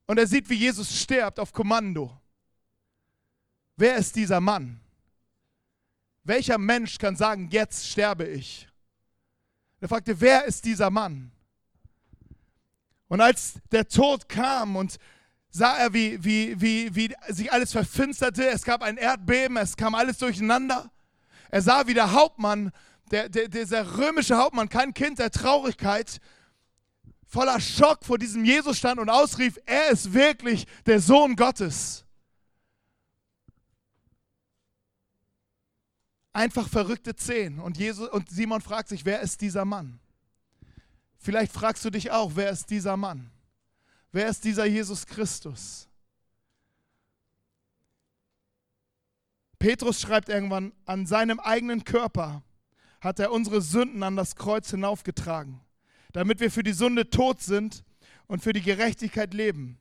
Und 0.06 0.16
er 0.16 0.28
sieht, 0.28 0.48
wie 0.48 0.54
Jesus 0.54 0.96
stirbt 0.96 1.40
auf 1.40 1.52
Kommando. 1.52 2.16
Wer 3.76 3.96
ist 3.96 4.14
dieser 4.14 4.40
Mann? 4.40 4.81
Welcher 6.24 6.58
Mensch 6.58 6.98
kann 6.98 7.16
sagen, 7.16 7.48
jetzt 7.50 7.88
sterbe 7.88 8.24
ich? 8.24 8.68
Er 9.80 9.88
fragte, 9.88 10.20
wer 10.20 10.44
ist 10.44 10.64
dieser 10.64 10.90
Mann? 10.90 11.32
Und 13.08 13.20
als 13.20 13.54
der 13.72 13.88
Tod 13.88 14.28
kam 14.28 14.76
und 14.76 14.96
sah 15.50 15.76
er, 15.76 15.92
wie, 15.92 16.22
wie, 16.24 16.60
wie, 16.60 16.94
wie 16.94 17.14
sich 17.28 17.52
alles 17.52 17.72
verfinsterte, 17.72 18.48
es 18.48 18.62
gab 18.62 18.82
ein 18.82 18.96
Erdbeben, 18.96 19.56
es 19.56 19.76
kam 19.76 19.94
alles 19.94 20.18
durcheinander. 20.18 20.90
Er 21.50 21.60
sah, 21.60 21.86
wie 21.86 21.94
der 21.94 22.12
Hauptmann, 22.12 22.70
der, 23.10 23.28
der, 23.28 23.48
dieser 23.48 23.98
römische 23.98 24.38
Hauptmann, 24.38 24.68
kein 24.68 24.94
Kind 24.94 25.18
der 25.18 25.30
Traurigkeit, 25.30 26.20
voller 27.26 27.60
Schock 27.60 28.04
vor 28.04 28.16
diesem 28.16 28.44
Jesus 28.44 28.78
stand 28.78 29.00
und 29.00 29.10
ausrief, 29.10 29.58
er 29.66 29.90
ist 29.90 30.14
wirklich 30.14 30.66
der 30.86 31.00
Sohn 31.00 31.34
Gottes. 31.36 32.04
Einfach 36.32 36.68
verrückte 36.68 37.14
Zehn. 37.14 37.58
Und, 37.58 37.76
Jesus, 37.76 38.08
und 38.08 38.30
Simon 38.30 38.60
fragt 38.60 38.88
sich, 38.88 39.04
wer 39.04 39.20
ist 39.20 39.40
dieser 39.40 39.64
Mann? 39.64 40.00
Vielleicht 41.18 41.52
fragst 41.52 41.84
du 41.84 41.90
dich 41.90 42.10
auch, 42.10 42.32
wer 42.34 42.50
ist 42.50 42.70
dieser 42.70 42.96
Mann? 42.96 43.30
Wer 44.10 44.28
ist 44.28 44.44
dieser 44.44 44.64
Jesus 44.64 45.06
Christus? 45.06 45.88
Petrus 49.58 50.00
schreibt 50.00 50.28
irgendwann, 50.28 50.72
an 50.86 51.06
seinem 51.06 51.38
eigenen 51.38 51.84
Körper 51.84 52.42
hat 53.00 53.20
er 53.20 53.30
unsere 53.30 53.60
Sünden 53.60 54.02
an 54.02 54.16
das 54.16 54.34
Kreuz 54.34 54.70
hinaufgetragen, 54.70 55.60
damit 56.12 56.40
wir 56.40 56.50
für 56.50 56.62
die 56.62 56.72
Sünde 56.72 57.10
tot 57.10 57.40
sind 57.40 57.84
und 58.26 58.42
für 58.42 58.52
die 58.52 58.62
Gerechtigkeit 58.62 59.34
leben. 59.34 59.78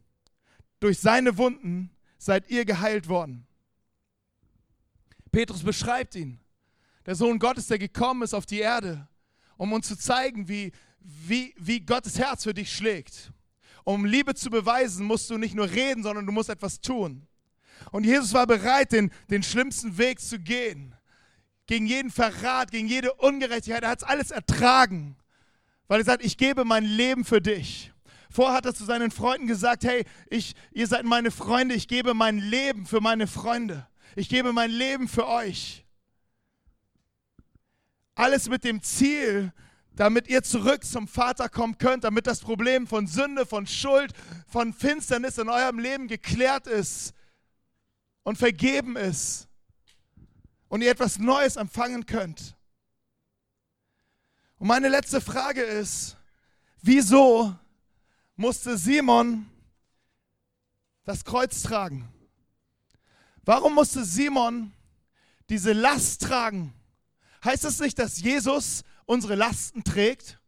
Durch 0.80 1.00
seine 1.00 1.38
Wunden 1.38 1.92
seid 2.18 2.50
ihr 2.50 2.66
geheilt 2.66 3.08
worden. 3.08 3.48
Petrus 5.32 5.64
beschreibt 5.64 6.16
ihn. 6.16 6.41
Der 7.12 7.18
Sohn 7.18 7.40
Gottes, 7.40 7.68
der 7.68 7.78
gekommen 7.78 8.22
ist 8.22 8.34
auf 8.34 8.46
die 8.46 8.60
Erde, 8.60 9.06
um 9.58 9.74
uns 9.74 9.86
zu 9.86 9.98
zeigen, 9.98 10.48
wie, 10.48 10.72
wie, 11.02 11.54
wie 11.58 11.82
Gottes 11.82 12.18
Herz 12.18 12.44
für 12.44 12.54
dich 12.54 12.74
schlägt. 12.74 13.34
Um 13.84 14.06
Liebe 14.06 14.34
zu 14.34 14.50
beweisen, 14.50 15.06
musst 15.06 15.30
du 15.30 15.38
nicht 15.38 15.54
nur 15.54 15.70
reden, 15.70 16.04
sondern 16.04 16.26
du 16.26 16.32
musst 16.32 16.48
etwas 16.48 16.80
tun. 16.80 17.28
Und 17.92 18.06
Jesus 18.06 18.32
war 18.32 18.48
bereit, 18.48 18.94
den, 18.94 19.12
den 19.30 19.44
schlimmsten 19.44 19.98
Weg 19.98 20.22
zu 20.22 20.40
gehen. 20.40 20.96
Gegen 21.66 21.86
jeden 21.86 22.12
Verrat, 22.12 22.72
gegen 22.72 22.88
jede 22.88 23.14
Ungerechtigkeit. 23.16 23.84
Er 23.84 23.90
hat 23.90 24.04
es 24.04 24.08
alles 24.08 24.32
ertragen. 24.32 25.18
Weil 25.90 26.00
er 26.00 26.06
sagt, 26.06 26.24
ich 26.24 26.38
gebe 26.38 26.64
mein 26.64 26.86
Leben 26.86 27.26
für 27.26 27.42
dich. 27.42 27.92
Vorher 28.30 28.56
hat 28.56 28.66
er 28.66 28.74
zu 28.74 28.86
seinen 28.86 29.12
Freunden 29.12 29.48
gesagt, 29.48 29.84
hey, 29.84 30.06
ich, 30.30 30.56
ihr 30.72 30.88
seid 30.88 31.04
meine 31.04 31.32
Freunde, 31.32 31.76
ich 31.76 31.90
gebe 31.90 32.14
mein 32.14 32.38
Leben 32.38 32.86
für 32.86 33.02
meine 33.02 33.28
Freunde. 33.28 33.86
Ich 34.16 34.30
gebe 34.30 34.54
mein 34.54 34.72
Leben 34.72 35.10
für 35.10 35.28
euch. 35.28 35.81
Alles 38.22 38.48
mit 38.50 38.64
dem 38.64 38.84
Ziel, 38.84 39.52
damit 39.96 40.28
ihr 40.28 40.44
zurück 40.44 40.86
zum 40.86 41.08
Vater 41.08 41.50
kommen 41.50 41.80
könnt, 41.80 42.04
damit 42.04 42.28
das 42.28 42.40
Problem 42.40 42.86
von 42.86 43.08
Sünde, 43.08 43.48
von 43.48 43.66
Schuld, 43.66 44.14
von 44.46 44.74
Finsternis 44.74 45.40
in 45.40 45.50
eurem 45.50 45.80
Leben 45.80 46.08
geklärt 46.08 46.68
ist 46.68 47.16
und 48.22 48.38
vergeben 48.38 48.96
ist 48.96 49.48
und 50.68 50.84
ihr 50.84 50.92
etwas 50.92 51.18
Neues 51.18 51.56
empfangen 51.56 52.06
könnt. 52.06 52.56
Und 54.60 54.68
meine 54.68 54.90
letzte 54.90 55.20
Frage 55.20 55.64
ist, 55.64 56.16
wieso 56.84 57.56
musste 58.36 58.78
Simon 58.78 59.50
das 61.06 61.26
Kreuz 61.26 61.64
tragen? 61.64 62.08
Warum 63.46 63.74
musste 63.74 64.06
Simon 64.06 64.74
diese 65.50 65.74
Last 65.74 66.22
tragen? 66.22 66.76
Heißt 67.44 67.64
das 67.64 67.80
nicht, 67.80 67.98
dass 67.98 68.22
Jesus 68.22 68.84
unsere 69.06 69.36
Lasten 69.36 69.84
trägt? 69.84 70.40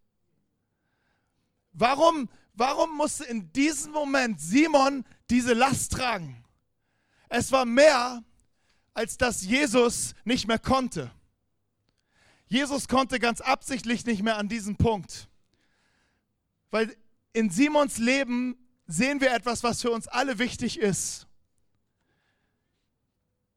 Warum, 1.71 2.29
warum 2.53 2.95
musste 2.95 3.23
in 3.25 3.51
diesem 3.51 3.91
Moment 3.91 4.39
Simon 4.39 5.03
diese 5.29 5.53
Last 5.53 5.93
tragen? 5.93 6.43
Es 7.29 7.51
war 7.51 7.65
mehr, 7.65 8.23
als 8.93 9.17
dass 9.17 9.43
Jesus 9.43 10.13
nicht 10.23 10.47
mehr 10.47 10.59
konnte. 10.59 11.11
Jesus 12.47 12.87
konnte 12.87 13.19
ganz 13.19 13.41
absichtlich 13.41 14.05
nicht 14.05 14.21
mehr 14.21 14.37
an 14.37 14.47
diesem 14.47 14.75
Punkt. 14.75 15.27
Weil 16.69 16.95
in 17.33 17.49
Simons 17.49 17.97
Leben 17.97 18.55
sehen 18.85 19.19
wir 19.19 19.33
etwas, 19.33 19.63
was 19.63 19.81
für 19.81 19.89
uns 19.89 20.07
alle 20.07 20.37
wichtig 20.37 20.79
ist. 20.79 21.25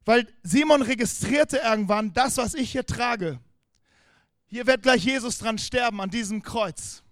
Weil 0.07 0.25
Simon 0.41 0.81
registrierte 0.83 1.57
irgendwann, 1.57 2.13
das, 2.13 2.37
was 2.37 2.53
ich 2.53 2.71
hier 2.71 2.85
trage, 2.85 3.41
hier 4.45 4.65
wird 4.65 4.81
gleich 4.81 5.03
Jesus 5.03 5.37
dran 5.37 5.57
sterben, 5.57 5.99
an 5.99 6.09
diesem 6.09 6.43
Kreuz. 6.43 7.03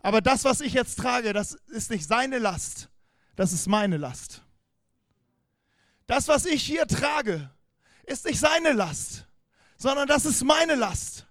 Aber 0.00 0.20
das, 0.20 0.44
was 0.44 0.60
ich 0.60 0.74
jetzt 0.74 0.98
trage, 0.98 1.32
das 1.32 1.54
ist 1.68 1.88
nicht 1.88 2.06
seine 2.06 2.38
Last, 2.38 2.90
das 3.34 3.54
ist 3.54 3.66
meine 3.66 3.96
Last. 3.96 4.42
Das, 6.06 6.28
was 6.28 6.44
ich 6.44 6.62
hier 6.62 6.86
trage, 6.86 7.50
ist 8.04 8.26
nicht 8.26 8.40
seine 8.40 8.72
Last, 8.72 9.24
sondern 9.78 10.06
das 10.06 10.26
ist 10.26 10.44
meine 10.44 10.74
Last. 10.74 11.26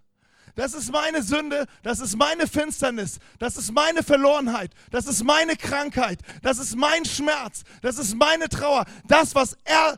Das 0.56 0.74
ist 0.74 0.92
meine 0.92 1.22
Sünde, 1.22 1.68
das 1.84 2.00
ist 2.00 2.16
meine 2.16 2.48
Finsternis, 2.48 3.20
das 3.38 3.58
ist 3.58 3.72
meine 3.72 4.02
Verlorenheit, 4.02 4.72
das 4.90 5.06
ist 5.06 5.24
meine 5.24 5.58
Krankheit, 5.58 6.22
das 6.42 6.58
ist 6.58 6.76
mein 6.76 7.06
Schmerz, 7.06 7.66
das 7.84 8.00
ist 8.00 8.16
meine 8.16 8.50
Trauer. 8.50 8.86
Das, 9.08 9.36
was 9.36 9.56
er 9.64 9.96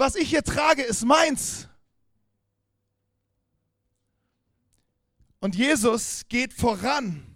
was 0.00 0.16
ich 0.16 0.30
hier 0.30 0.42
trage, 0.42 0.82
ist 0.82 1.04
meins. 1.04 1.68
Und 5.40 5.54
Jesus 5.54 6.22
geht 6.28 6.54
voran 6.54 7.26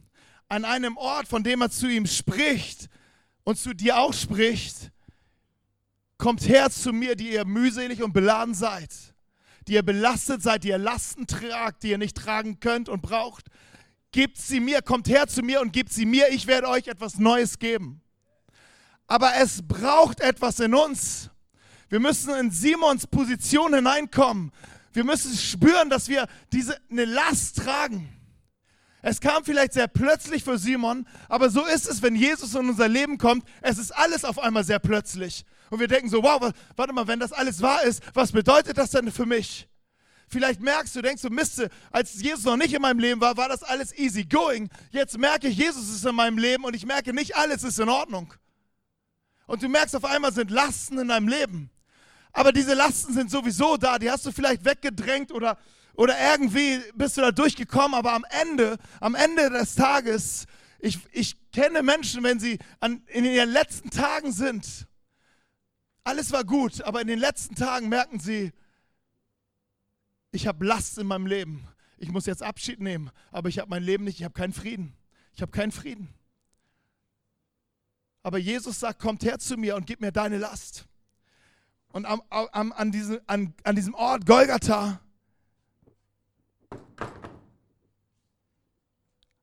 an 0.49 0.65
einem 0.65 0.97
Ort, 0.97 1.29
von 1.29 1.45
dem 1.45 1.61
er 1.61 1.71
zu 1.71 1.87
ihm 1.87 2.07
spricht 2.07 2.89
und 3.45 3.59
zu 3.59 3.75
dir 3.75 3.99
auch 3.99 4.15
spricht. 4.15 4.91
Kommt 6.17 6.49
her 6.49 6.71
zu 6.71 6.93
mir, 6.93 7.17
die 7.17 7.33
ihr 7.33 7.45
mühselig 7.45 8.03
und 8.03 8.15
beladen 8.15 8.55
seid, 8.55 8.91
die 9.69 9.75
ihr 9.75 9.83
belastet 9.83 10.43
seid, 10.43 10.65
die 10.65 10.69
ihr 10.69 10.79
Lasten 10.79 11.27
tragt, 11.27 11.83
die 11.83 11.91
ihr 11.91 11.99
nicht 11.99 12.17
tragen 12.17 12.61
könnt 12.61 12.89
und 12.89 13.03
braucht. 13.03 13.47
Gebt 14.11 14.39
sie 14.39 14.61
mir, 14.61 14.81
kommt 14.81 15.09
her 15.09 15.27
zu 15.27 15.43
mir 15.43 15.61
und 15.61 15.73
gebt 15.73 15.93
sie 15.93 16.07
mir, 16.07 16.29
ich 16.31 16.47
werde 16.47 16.69
euch 16.69 16.89
etwas 16.89 17.19
Neues 17.19 17.59
geben. 17.59 18.01
Aber 19.07 19.35
es 19.37 19.61
braucht 19.67 20.21
etwas 20.21 20.61
in 20.61 20.75
uns. 20.75 21.31
Wir 21.89 22.01
müssen 22.01 22.35
in 22.35 22.51
Simons 22.51 23.07
Position 23.07 23.75
hineinkommen. 23.75 24.53
Wir 24.93 25.05
müssen 25.05 25.37
spüren, 25.37 25.91
dass 25.91 26.09
wir 26.09 26.27
diese 26.53 26.77
eine 26.91 27.05
Last 27.05 27.59
tragen. 27.59 28.09
Es 29.03 29.21
kam 29.21 29.45
vielleicht 29.45 29.75
sehr 29.75 29.87
plötzlich 29.87 30.45
für 30.45 30.57
Simon, 30.57 31.07
aber 31.29 31.51
so 31.51 31.67
ist 31.67 31.87
es, 31.87 32.01
wenn 32.01 32.17
Jesus 32.17 32.55
in 32.55 32.71
unser 32.71 32.89
Leben 32.89 33.19
kommt. 33.19 33.47
Es 33.61 33.77
ist 33.77 33.91
alles 33.91 34.25
auf 34.25 34.39
einmal 34.39 34.65
sehr 34.65 34.79
plötzlich. 34.79 35.45
Und 35.69 35.79
wir 35.79 35.89
denken 35.89 36.09
so, 36.09 36.23
wow, 36.23 36.51
warte 36.77 36.93
mal, 36.95 37.07
wenn 37.07 37.21
das 37.21 37.33
alles 37.33 37.61
wahr 37.61 37.83
ist, 37.83 38.03
was 38.15 38.33
bedeutet 38.33 38.79
das 38.79 38.93
denn 38.93 39.13
für 39.13 39.27
mich? 39.27 39.69
Vielleicht 40.27 40.61
merkst 40.61 40.97
du, 40.97 41.03
denkst 41.03 41.21
du, 41.21 41.29
Miste, 41.29 41.69
als 41.91 42.15
Jesus 42.15 42.45
noch 42.45 42.57
nicht 42.57 42.73
in 42.73 42.81
meinem 42.81 42.99
Leben 42.99 43.21
war, 43.21 43.37
war 43.37 43.49
das 43.49 43.63
alles 43.63 43.93
easy 43.99 44.25
going. 44.25 44.71
Jetzt 44.91 45.19
merke 45.19 45.49
ich, 45.49 45.59
Jesus 45.59 45.91
ist 45.91 46.07
in 46.07 46.15
meinem 46.15 46.39
Leben 46.39 46.65
und 46.65 46.75
ich 46.75 46.87
merke, 46.87 47.13
nicht 47.13 47.37
alles 47.37 47.63
ist 47.63 47.79
in 47.79 47.91
Ordnung. 47.91 48.33
Und 49.47 49.63
du 49.63 49.69
merkst, 49.69 49.95
auf 49.95 50.07
einmal 50.07 50.33
sind 50.33 50.51
Lasten 50.51 50.99
in 50.99 51.09
deinem 51.09 51.29
Leben. 51.29 51.71
Aber 52.35 52.53
diese 52.53 52.75
Lasten 52.75 53.15
sind 53.15 53.31
sowieso 53.31 53.77
da, 53.77 53.99
die 53.99 54.11
hast 54.11 54.27
du 54.27 54.33
vielleicht 54.33 54.65
weggedrängt 54.65 55.31
oder, 55.31 55.57
oder 55.95 56.15
irgendwie 56.33 56.81
bist 56.95 57.17
du 57.17 57.21
da 57.21 57.31
durchgekommen, 57.31 57.95
aber 57.95 58.13
am 58.13 58.27
Ende, 58.29 58.77
am 59.01 59.15
Ende 59.15 59.51
des 59.51 59.77
Tages, 59.77 60.47
ich, 60.81 60.99
ich 61.13 61.37
kenne 61.53 61.85
Menschen, 61.85 62.25
wenn 62.25 62.41
sie 62.41 62.59
an, 62.81 63.05
in 63.07 63.25
ihren 63.25 63.51
letzten 63.51 63.89
Tagen 63.89 64.33
sind, 64.33 64.89
alles 66.03 66.33
war 66.33 66.43
gut, 66.43 66.83
aber 66.83 67.01
in 67.01 67.07
den 67.07 67.21
letzten 67.21 67.55
Tagen 67.55 67.89
merken 67.89 68.19
sie, 68.19 68.53
ich 70.33 70.49
habe 70.49 70.67
Last 70.67 70.99
in 70.99 71.07
meinem 71.07 71.27
Leben. 71.27 71.69
Ich 71.99 72.11
muss 72.11 72.27
jetzt 72.27 72.43
Abschied 72.43 72.81
nehmen, 72.81 73.13
aber 73.31 73.49
ich 73.49 73.61
habe 73.61 73.71
mein 73.71 73.85
Leben 73.85 74.03
nicht, 74.03 74.19
ich 74.19 74.25
habe 74.25 74.35
keinen 74.35 74.53
Frieden. 74.53 74.97
Ich 75.35 75.41
habe 75.41 75.53
keinen 75.53 75.71
Frieden. 75.71 76.13
Aber 78.25 78.39
Jesus 78.39 78.81
sagt, 78.81 78.99
kommt 78.99 79.23
her 79.23 79.39
zu 79.39 79.57
mir 79.57 79.77
und 79.77 79.87
gib 79.87 80.01
mir 80.01 80.11
deine 80.11 80.39
Last. 80.39 80.87
Und 81.95 82.07
am, 82.07 82.23
am, 82.29 82.73
an, 82.73 82.91
diese, 82.91 83.23
an, 83.29 83.55
an 83.63 83.77
diesem 83.77 83.95
Ort 83.95 84.27
Golgatha 84.27 84.99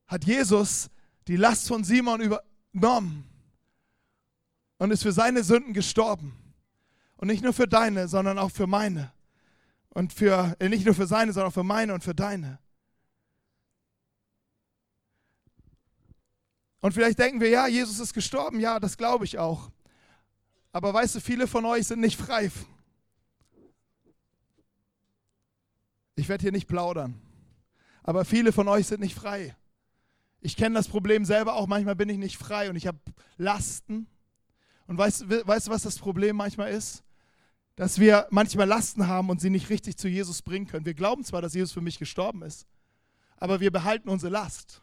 hat 0.05 0.25
Jesus 0.25 0.89
die 1.29 1.37
Last 1.37 1.69
von 1.69 1.85
Simon 1.85 2.19
übernommen 2.19 3.23
und 4.79 4.91
ist 4.91 5.03
für 5.03 5.13
seine 5.13 5.43
Sünden 5.43 5.73
gestorben. 5.73 6.35
Und 7.15 7.29
nicht 7.29 7.41
nur 7.41 7.53
für 7.53 7.69
deine, 7.69 8.09
sondern 8.09 8.37
auch 8.37 8.51
für 8.51 8.67
meine. 8.67 9.13
Und 9.87 10.11
für, 10.11 10.53
äh, 10.59 10.67
nicht 10.67 10.83
nur 10.85 10.93
für 10.93 11.07
seine, 11.07 11.31
sondern 11.31 11.51
auch 11.51 11.53
für 11.53 11.63
meine 11.63 11.93
und 11.93 12.03
für 12.03 12.13
deine. 12.13 12.59
Und 16.81 16.93
vielleicht 16.93 17.17
denken 17.17 17.39
wir, 17.39 17.47
ja, 17.47 17.67
Jesus 17.67 17.97
ist 17.99 18.13
gestorben, 18.13 18.59
ja, 18.59 18.81
das 18.81 18.97
glaube 18.97 19.23
ich 19.23 19.39
auch. 19.39 19.71
Aber 20.71 20.93
weißt 20.93 21.15
du, 21.15 21.19
viele 21.19 21.47
von 21.47 21.65
euch 21.65 21.87
sind 21.87 21.99
nicht 21.99 22.19
frei. 22.19 22.51
Ich 26.15 26.29
werde 26.29 26.43
hier 26.43 26.51
nicht 26.51 26.67
plaudern, 26.67 27.19
aber 28.03 28.25
viele 28.25 28.51
von 28.51 28.67
euch 28.67 28.87
sind 28.87 28.99
nicht 28.99 29.15
frei. 29.15 29.55
Ich 30.39 30.55
kenne 30.55 30.75
das 30.75 30.87
Problem 30.87 31.25
selber 31.25 31.55
auch, 31.55 31.67
manchmal 31.67 31.95
bin 31.95 32.09
ich 32.09 32.17
nicht 32.17 32.37
frei 32.37 32.69
und 32.69 32.75
ich 32.75 32.87
habe 32.87 32.99
Lasten. 33.37 34.07
Und 34.87 34.97
weißt, 34.97 35.29
weißt 35.29 35.67
du, 35.67 35.71
was 35.71 35.83
das 35.83 35.97
Problem 35.97 36.35
manchmal 36.35 36.71
ist? 36.71 37.03
Dass 37.75 37.99
wir 37.99 38.27
manchmal 38.29 38.67
Lasten 38.67 39.07
haben 39.07 39.29
und 39.29 39.39
sie 39.39 39.49
nicht 39.49 39.69
richtig 39.69 39.97
zu 39.97 40.07
Jesus 40.07 40.41
bringen 40.41 40.67
können. 40.67 40.85
Wir 40.85 40.93
glauben 40.93 41.23
zwar, 41.23 41.41
dass 41.41 41.53
Jesus 41.53 41.71
für 41.71 41.81
mich 41.81 41.97
gestorben 41.97 42.41
ist, 42.43 42.67
aber 43.37 43.59
wir 43.59 43.71
behalten 43.71 44.09
unsere 44.09 44.31
Last. 44.31 44.81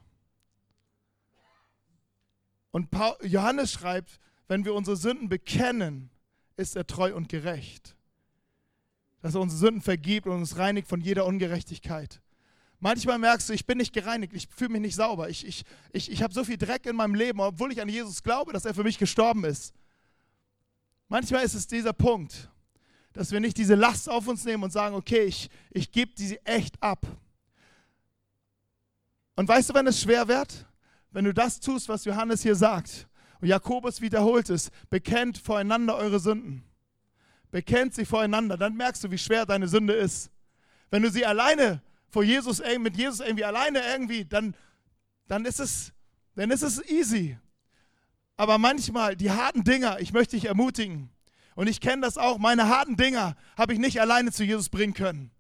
Und 2.71 2.89
Johannes 3.23 3.73
schreibt, 3.73 4.19
wenn 4.49 4.65
wir 4.65 4.75
unsere 4.75 4.97
Sünden 4.97 5.29
bekennen, 5.29 6.11
ist 6.57 6.75
er 6.75 6.87
treu 6.87 7.15
und 7.15 7.29
gerecht. 7.29 7.95
Dass 9.21 9.35
er 9.35 9.41
unsere 9.41 9.61
Sünden 9.61 9.83
vergibt 9.83 10.27
und 10.27 10.35
uns 10.35 10.57
reinigt 10.57 10.89
von 10.89 11.01
jeder 11.01 11.27
Ungerechtigkeit. 11.27 12.21
Manchmal 12.81 13.19
merkst 13.19 13.49
du, 13.49 13.53
ich 13.53 13.67
bin 13.67 13.79
nicht 13.79 13.93
gereinigt, 13.93 14.33
ich 14.33 14.49
fühle 14.49 14.71
mich 14.71 14.81
nicht 14.81 14.95
sauber. 14.95 15.29
Ich, 15.29 15.47
ich, 15.47 15.65
ich, 15.93 16.11
ich 16.11 16.23
habe 16.23 16.33
so 16.33 16.45
viel 16.45 16.57
Dreck 16.57 16.87
in 16.87 16.97
meinem 16.97 17.15
Leben, 17.15 17.41
obwohl 17.41 17.73
ich 17.73 17.81
an 17.81 17.89
Jesus 17.89 18.23
glaube, 18.23 18.53
dass 18.53 18.65
er 18.65 18.75
für 18.75 18.85
mich 18.85 18.99
gestorben 18.99 19.45
ist. 19.45 19.75
Manchmal 21.09 21.45
ist 21.45 21.55
es 21.55 21.67
dieser 21.67 21.93
Punkt, 21.93 22.51
dass 23.13 23.33
wir 23.33 23.41
nicht 23.41 23.57
diese 23.57 23.75
Last 23.75 24.09
auf 24.09 24.29
uns 24.29 24.45
nehmen 24.45 24.63
und 24.63 24.73
sagen, 24.73 24.95
okay, 24.95 25.25
ich, 25.25 25.51
ich 25.71 25.91
gebe 25.91 26.15
die 26.15 26.39
echt 26.45 26.81
ab. 26.83 27.07
Und 29.35 29.49
weißt 29.49 29.71
du, 29.71 29.75
wenn 29.75 29.87
es 29.87 30.01
schwer 30.01 30.29
wird? 30.29 30.69
wenn 31.11 31.25
du 31.25 31.35
das 31.35 31.61
tust, 31.61 31.89
was 31.89 32.05
Johannes 32.05 32.43
hier 32.43 32.55
sagt, 32.55 33.08
und 33.41 33.49
Jakobus 33.49 34.01
wiederholt 34.01 34.51
es, 34.51 34.71
bekennt 34.91 35.39
voreinander 35.39 35.97
eure 35.97 36.21
Sünden. 36.21 36.65
Bekennt 37.51 37.95
sie 37.95 38.05
voreinander, 38.05 38.57
dann 38.57 38.77
merkst 38.77 39.05
du, 39.05 39.11
wie 39.11 39.19
schwer 39.19 39.47
deine 39.47 39.69
Sünde 39.69 39.95
ist. 39.95 40.31
Wenn 40.91 41.03
du 41.03 41.11
sie 41.11 41.25
alleine 41.25 41.83
vor 42.11 42.25
Jesus, 42.25 42.63
mit 42.81 42.97
Jesus 42.97 43.21
irgendwie 43.21 43.45
alleine 43.45 43.81
irgendwie, 43.81 44.25
dann, 44.25 44.55
dann, 45.27 45.45
ist 45.45 45.61
es, 45.61 45.93
dann 46.35 46.51
ist 46.51 46.63
es 46.63 46.85
easy. 46.91 47.39
Aber 48.37 48.59
manchmal, 48.59 49.17
die 49.17 49.31
harten 49.31 49.65
Dinger, 49.65 49.99
ich 50.01 50.13
möchte 50.13 50.37
dich 50.37 50.47
ermutigen, 50.47 51.11
und 51.59 51.67
ich 51.67 51.81
kenne 51.81 52.03
das 52.03 52.17
auch, 52.19 52.39
meine 52.39 52.69
harten 52.69 52.97
Dinger 52.97 53.35
habe 53.57 53.73
ich 53.73 53.81
nicht 53.81 54.01
alleine 54.01 54.31
zu 54.31 54.45
Jesus 54.45 54.69
bringen 54.69 54.95
können. 54.95 55.33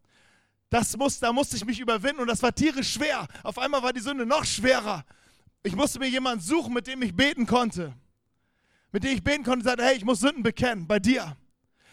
Das 0.69 0.97
muss, 0.97 1.21
da 1.21 1.33
musste 1.33 1.57
ich 1.57 1.65
mich 1.65 1.79
überwinden 1.79 2.21
und 2.21 2.27
das 2.27 2.43
war 2.43 2.53
tierisch 2.53 2.93
schwer. 2.93 3.29
Auf 3.45 3.57
einmal 3.57 3.85
war 3.85 3.93
die 3.93 4.01
Sünde 4.01 4.27
noch 4.27 4.45
schwerer. 4.45 5.05
Ich 5.69 5.77
musste 5.77 5.99
mir 5.99 6.09
jemanden 6.09 6.43
suchen, 6.43 6.73
mit 6.73 6.87
dem 6.87 7.03
ich 7.03 7.15
beten 7.15 7.45
konnte. 7.45 7.95
Mit 8.91 9.05
dem 9.05 9.13
ich 9.13 9.23
beten 9.23 9.45
konnte 9.45 9.59
und 9.59 9.65
sagte, 9.65 9.85
hey, 9.85 9.99
ich 9.99 10.05
muss 10.05 10.21
Sünden 10.21 10.43
bekennen 10.43 10.87
bei 10.87 10.99
dir. 10.99 11.37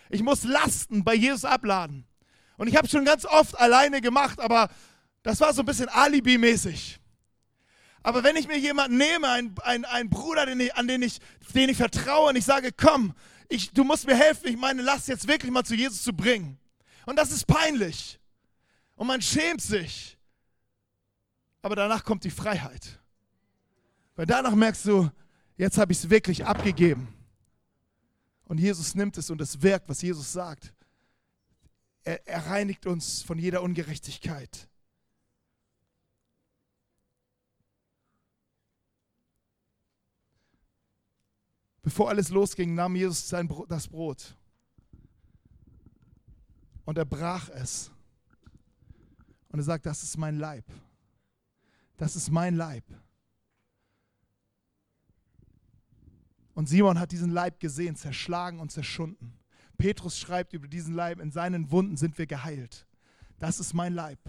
Ich 0.10 0.24
muss 0.24 0.46
Lasten 0.46 1.04
bei 1.04 1.14
Jesus 1.14 1.44
abladen. 1.44 2.08
Und 2.56 2.70
ich 2.70 2.78
habe 2.78 2.86
es 2.86 2.92
schon 2.92 3.04
ganz 3.04 3.26
oft 3.26 3.60
alleine 3.60 4.00
gemacht, 4.00 4.40
aber 4.40 4.70
das 5.24 5.42
war 5.42 5.54
so 5.54 5.62
ein 5.62 5.66
bisschen 5.66 5.90
Alibi-mäßig. 5.90 7.02
Aber 8.02 8.24
wenn 8.24 8.38
ich 8.38 8.48
mir 8.48 8.58
jemanden 8.58 8.96
nehme, 8.96 9.28
einen, 9.28 9.84
einen, 9.84 10.10
Bruder, 10.10 10.46
den 10.46 10.62
ich, 10.62 10.74
an 10.76 10.88
den 10.88 11.02
ich, 11.02 11.20
den 11.54 11.68
ich 11.68 11.76
vertraue 11.76 12.30
und 12.30 12.38
ich 12.38 12.46
sage, 12.46 12.72
komm, 12.72 13.14
ich, 13.50 13.74
du 13.74 13.84
musst 13.84 14.08
mir 14.08 14.16
helfen, 14.16 14.48
ich 14.48 14.58
meine 14.58 14.84
Last 14.84 15.10
jetzt 15.10 15.28
wirklich 15.28 15.52
mal 15.52 15.66
zu 15.66 15.76
Jesus 15.76 16.02
zu 16.02 16.14
bringen. 16.14 16.58
Und 17.06 17.18
das 17.18 17.30
ist 17.30 17.46
peinlich. 17.46 18.22
Und 18.96 19.08
man 19.08 19.22
schämt 19.22 19.62
sich. 19.62 20.18
Aber 21.62 21.76
danach 21.76 22.06
kommt 22.06 22.24
die 22.24 22.32
Freiheit. 22.32 23.02
Weil 24.16 24.26
danach 24.26 24.56
merkst 24.56 24.86
du, 24.86 25.12
jetzt 25.58 25.78
habe 25.78 25.92
ich 25.92 26.00
es 26.00 26.10
wirklich 26.10 26.46
abgegeben. 26.46 27.08
Und 28.46 28.60
Jesus 28.60 28.96
nimmt 28.96 29.18
es 29.18 29.30
und 29.30 29.42
es 29.42 29.62
wirkt, 29.62 29.90
was 29.90 30.02
Jesus 30.02 30.32
sagt. 30.32 30.74
Er, 32.04 32.26
er 32.28 32.46
reinigt 32.48 32.86
uns 32.86 33.22
von 33.24 33.38
jeder 33.38 33.62
Ungerechtigkeit. 33.64 34.70
Bevor 41.82 42.10
alles 42.10 42.30
losging, 42.30 42.74
nahm 42.74 42.96
Jesus 42.96 43.28
sein, 43.28 43.50
das 43.68 43.88
Brot 43.88 44.36
und 46.86 46.98
er 46.98 47.06
brach 47.06 47.50
es. 47.50 47.92
Und 49.50 49.60
er 49.60 49.64
sagt, 49.64 49.86
das 49.86 50.04
ist 50.04 50.18
mein 50.18 50.38
Leib. 50.38 50.66
Das 51.98 52.16
ist 52.16 52.30
mein 52.30 52.56
Leib. 52.56 52.84
Und 56.56 56.68
Simon 56.68 57.00
hat 57.00 57.12
diesen 57.12 57.30
Leib 57.30 57.60
gesehen, 57.60 57.96
zerschlagen 57.96 58.60
und 58.60 58.72
zerschunden. 58.72 59.34
Petrus 59.78 60.18
schreibt 60.18 60.54
über 60.54 60.68
diesen 60.68 60.96
Leib, 60.96 61.20
in 61.20 61.32
seinen 61.32 61.70
Wunden 61.70 61.98
sind 61.98 62.18
wir 62.18 62.26
geheilt. 62.26 62.88
Das 63.40 63.60
ist 63.60 63.74
mein 63.74 63.94
Leib. 63.94 64.20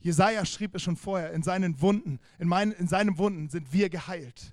Jesaja 0.00 0.44
schrieb 0.44 0.74
es 0.74 0.82
schon 0.82 0.96
vorher, 0.96 1.32
in 1.32 1.42
seinen 1.42 1.80
Wunden, 1.80 2.18
in, 2.38 2.48
mein, 2.48 2.72
in 2.72 2.88
seinen 2.88 3.16
Wunden 3.16 3.48
sind 3.48 3.72
wir 3.72 3.88
geheilt. 3.88 4.52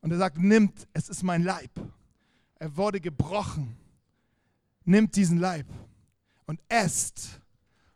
Und 0.00 0.12
er 0.12 0.18
sagt, 0.18 0.38
nimmt, 0.38 0.86
es 0.92 1.08
ist 1.08 1.24
mein 1.24 1.42
Leib. 1.42 1.70
Er 2.54 2.76
wurde 2.76 3.00
gebrochen. 3.00 3.76
Nimmt 4.84 5.16
diesen 5.16 5.38
Leib 5.38 5.66
und 6.46 6.60
esst 6.68 7.40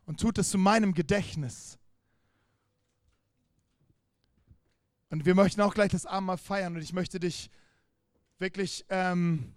und 0.05 0.19
tut 0.19 0.37
es 0.37 0.49
zu 0.49 0.57
meinem 0.57 0.93
Gedächtnis. 0.93 1.79
Und 5.13 5.27
wir 5.27 5.35
möchten 5.35 5.61
auch 5.61 5.75
gleich 5.75 5.91
das 5.91 6.07
Abendmahl 6.07 6.39
feiern 6.39 6.75
und 6.75 6.81
ich 6.81 6.91
möchte 6.91 7.19
dich 7.19 7.51
wirklich 8.39 8.83
ähm, 8.89 9.53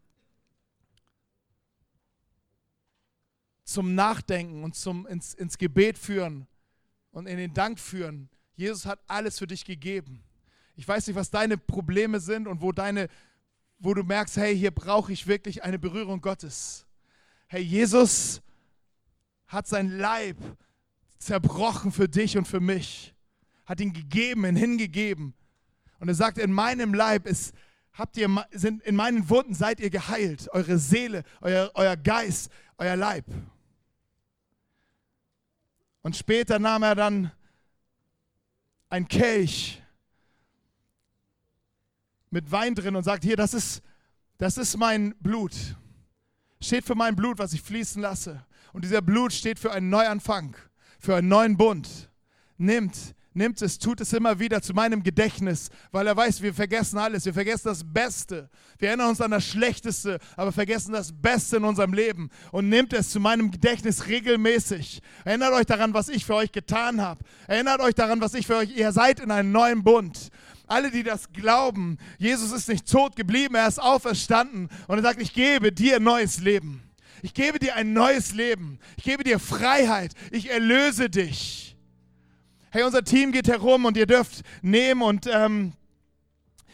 zum 3.65 3.95
Nachdenken 3.95 4.65
und 4.65 4.75
zum, 4.75 5.07
ins, 5.07 5.33
ins 5.33 5.57
Gebet 5.57 5.97
führen 5.97 6.47
und 7.11 7.27
in 7.27 7.39
den 7.39 7.55
Dank 7.55 7.81
führen. 7.81 8.29
Jesus 8.55 8.85
hat 8.85 9.01
alles 9.07 9.39
für 9.39 9.47
dich 9.47 9.65
gegeben. 9.65 10.23
Ich 10.75 10.87
weiß 10.87 11.07
nicht, 11.07 11.17
was 11.17 11.31
deine 11.31 11.57
Probleme 11.57 12.21
sind 12.21 12.47
und 12.47 12.61
wo 12.61 12.71
deine, 12.71 13.09
wo 13.79 13.95
du 13.95 14.03
merkst, 14.03 14.37
hey, 14.37 14.55
hier 14.55 14.73
brauche 14.73 15.11
ich 15.11 15.27
wirklich 15.27 15.63
eine 15.63 15.79
Berührung 15.79 16.21
Gottes. 16.21 16.85
Hey, 17.47 17.63
Jesus 17.63 18.43
hat 19.47 19.67
sein 19.67 19.89
Leib 19.89 20.37
zerbrochen 21.17 21.93
für 21.93 22.11
dich 22.11 22.37
und 22.37 22.47
für 22.47 22.61
mich, 22.61 23.15
hat 23.65 23.81
ihn 23.81 23.95
gegeben, 23.95 24.45
ihn 24.45 24.57
hingegeben, 24.57 25.33
und 25.99 26.09
er 26.09 26.15
sagt, 26.15 26.39
in 26.39 26.53
meinem 26.53 26.95
Leib 26.95 27.27
ist, 27.27 27.55
habt 27.93 28.17
ihr, 28.17 28.29
sind, 28.53 28.83
in 28.83 28.97
meinen 28.97 29.29
Wunden 29.31 29.55
seid 29.55 29.81
ihr 29.81 29.91
geheilt. 29.91 30.49
Eure 30.53 30.79
Seele, 30.79 31.23
euer, 31.41 31.71
euer 31.75 31.97
Geist, 31.97 32.51
euer 32.79 32.97
Leib. 32.97 33.25
Und 36.03 36.17
später 36.17 36.59
nahm 36.59 36.83
er 36.83 36.95
dann 36.95 37.33
ein 38.89 39.09
Kelch 39.09 39.83
mit 42.31 42.51
Wein 42.53 42.75
drin 42.75 42.95
und 42.95 43.03
sagt, 43.03 43.25
hier, 43.25 43.37
das 43.37 43.55
ist, 43.55 43.83
das 44.39 44.59
ist 44.59 44.77
mein 44.77 45.15
Blut. 45.21 45.53
Steht 46.61 46.85
für 46.85 46.95
mein 46.95 47.17
Blut, 47.17 47.39
was 47.39 47.53
ich 47.53 47.63
fließen 47.63 48.01
lasse. 48.01 48.45
Und 48.73 48.85
dieser 48.85 49.03
Blut 49.03 49.33
steht 49.33 49.59
für 49.59 49.73
einen 49.73 49.89
Neuanfang, 49.89 50.57
für 50.99 51.17
einen 51.17 51.29
neuen 51.29 51.57
Bund. 51.57 52.11
Nimmt 52.59 53.15
nimmt 53.37 53.61
es, 53.63 53.79
tut 53.79 54.01
es 54.01 54.13
immer 54.13 54.39
wieder 54.39 54.63
zu 54.63 54.75
meinem 54.75 55.03
Gedächtnis, 55.03 55.71
weil 55.93 56.07
er 56.07 56.17
weiß, 56.17 56.43
wir 56.43 56.55
vergessen 56.55 56.99
alles, 56.99 57.25
wir 57.27 57.35
vergessen 57.35 57.69
das 57.69 57.83
Beste. 57.85 58.49
Wir 58.79 58.89
erinnern 58.89 59.11
uns 59.11 59.21
an 59.21 59.31
das 59.31 59.45
Schlechteste, 59.45 60.19
aber 60.37 60.53
vergessen 60.53 60.93
das 60.93 61.13
Beste 61.13 61.59
in 61.59 61.65
unserem 61.65 61.93
Leben 61.93 62.31
und 62.53 62.69
nimmt 62.69 62.93
es 62.93 63.11
zu 63.11 63.21
meinem 63.21 63.51
Gedächtnis 63.51 64.07
regelmäßig. 64.07 65.03
Erinnert 65.25 65.53
euch 65.53 65.67
daran, 65.67 65.95
was 65.95 66.09
ich 66.09 66.25
für 66.25 66.35
euch 66.35 66.53
getan 66.53 67.01
habe. 67.01 67.25
Erinnert 67.47 67.81
euch 67.81 67.95
daran, 67.95 68.21
was 68.21 68.35
ich 68.35 68.47
für 68.47 68.57
euch, 68.57 68.77
ihr 68.77 68.93
seid 68.93 69.21
in 69.21 69.31
einem 69.31 69.53
neuen 69.53 69.85
Bund. 69.85 70.31
Alle, 70.67 70.91
die 70.91 71.05
das 71.05 71.33
glauben, 71.33 71.99
Jesus 72.19 72.51
ist 72.51 72.69
nicht 72.69 72.91
tot 72.91 73.15
geblieben, 73.15 73.55
er 73.55 73.69
ist 73.69 73.81
auferstanden 73.81 74.69
und 74.89 74.97
er 74.97 75.03
sagt, 75.03 75.23
ich 75.23 75.33
gebe 75.33 75.71
dir 75.71 75.97
ein 75.97 76.03
neues 76.03 76.41
Leben. 76.41 76.83
Ich 77.23 77.35
gebe 77.35 77.59
dir 77.59 77.75
ein 77.77 77.93
neues 77.93 78.35
Leben. 78.35 78.79
Ich 78.97 79.05
gebe 79.05 79.25
dir 79.25 79.39
Freiheit. 79.39 80.13
Ich 80.31 80.51
erlöse 80.51 81.09
dich. 81.09 81.66
Hey, 82.77 82.83
unser 82.83 83.03
Team 83.03 83.33
geht 83.33 83.49
herum 83.49 83.87
und 83.87 83.97
ihr 83.97 84.05
dürft 84.05 84.43
nehmen 84.61 85.01
und 85.01 85.27
ähm, 85.33 85.73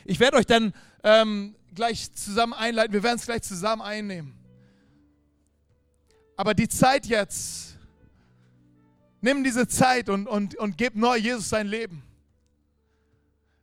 ich 0.05 0.19
werde 0.19 0.37
euch 0.37 0.47
dann 0.47 0.73
ähm, 1.05 1.55
gleich 1.77 2.13
zusammen 2.13 2.55
einleiten. 2.55 2.93
Wir 2.93 3.05
werden 3.05 3.19
es 3.19 3.27
gleich 3.27 3.43
zusammen 3.43 3.83
einnehmen. 3.83 4.35
Aber 6.37 6.55
die 6.55 6.67
Zeit 6.67 7.07
jetzt, 7.07 7.79
nimm 9.21 9.45
diese 9.45 9.69
Zeit 9.69 10.09
und, 10.09 10.27
und, 10.27 10.57
und 10.57 10.77
gib 10.77 10.97
neu 10.97 11.17
Jesus 11.19 11.49
sein 11.49 11.69
Leben. 11.69 12.03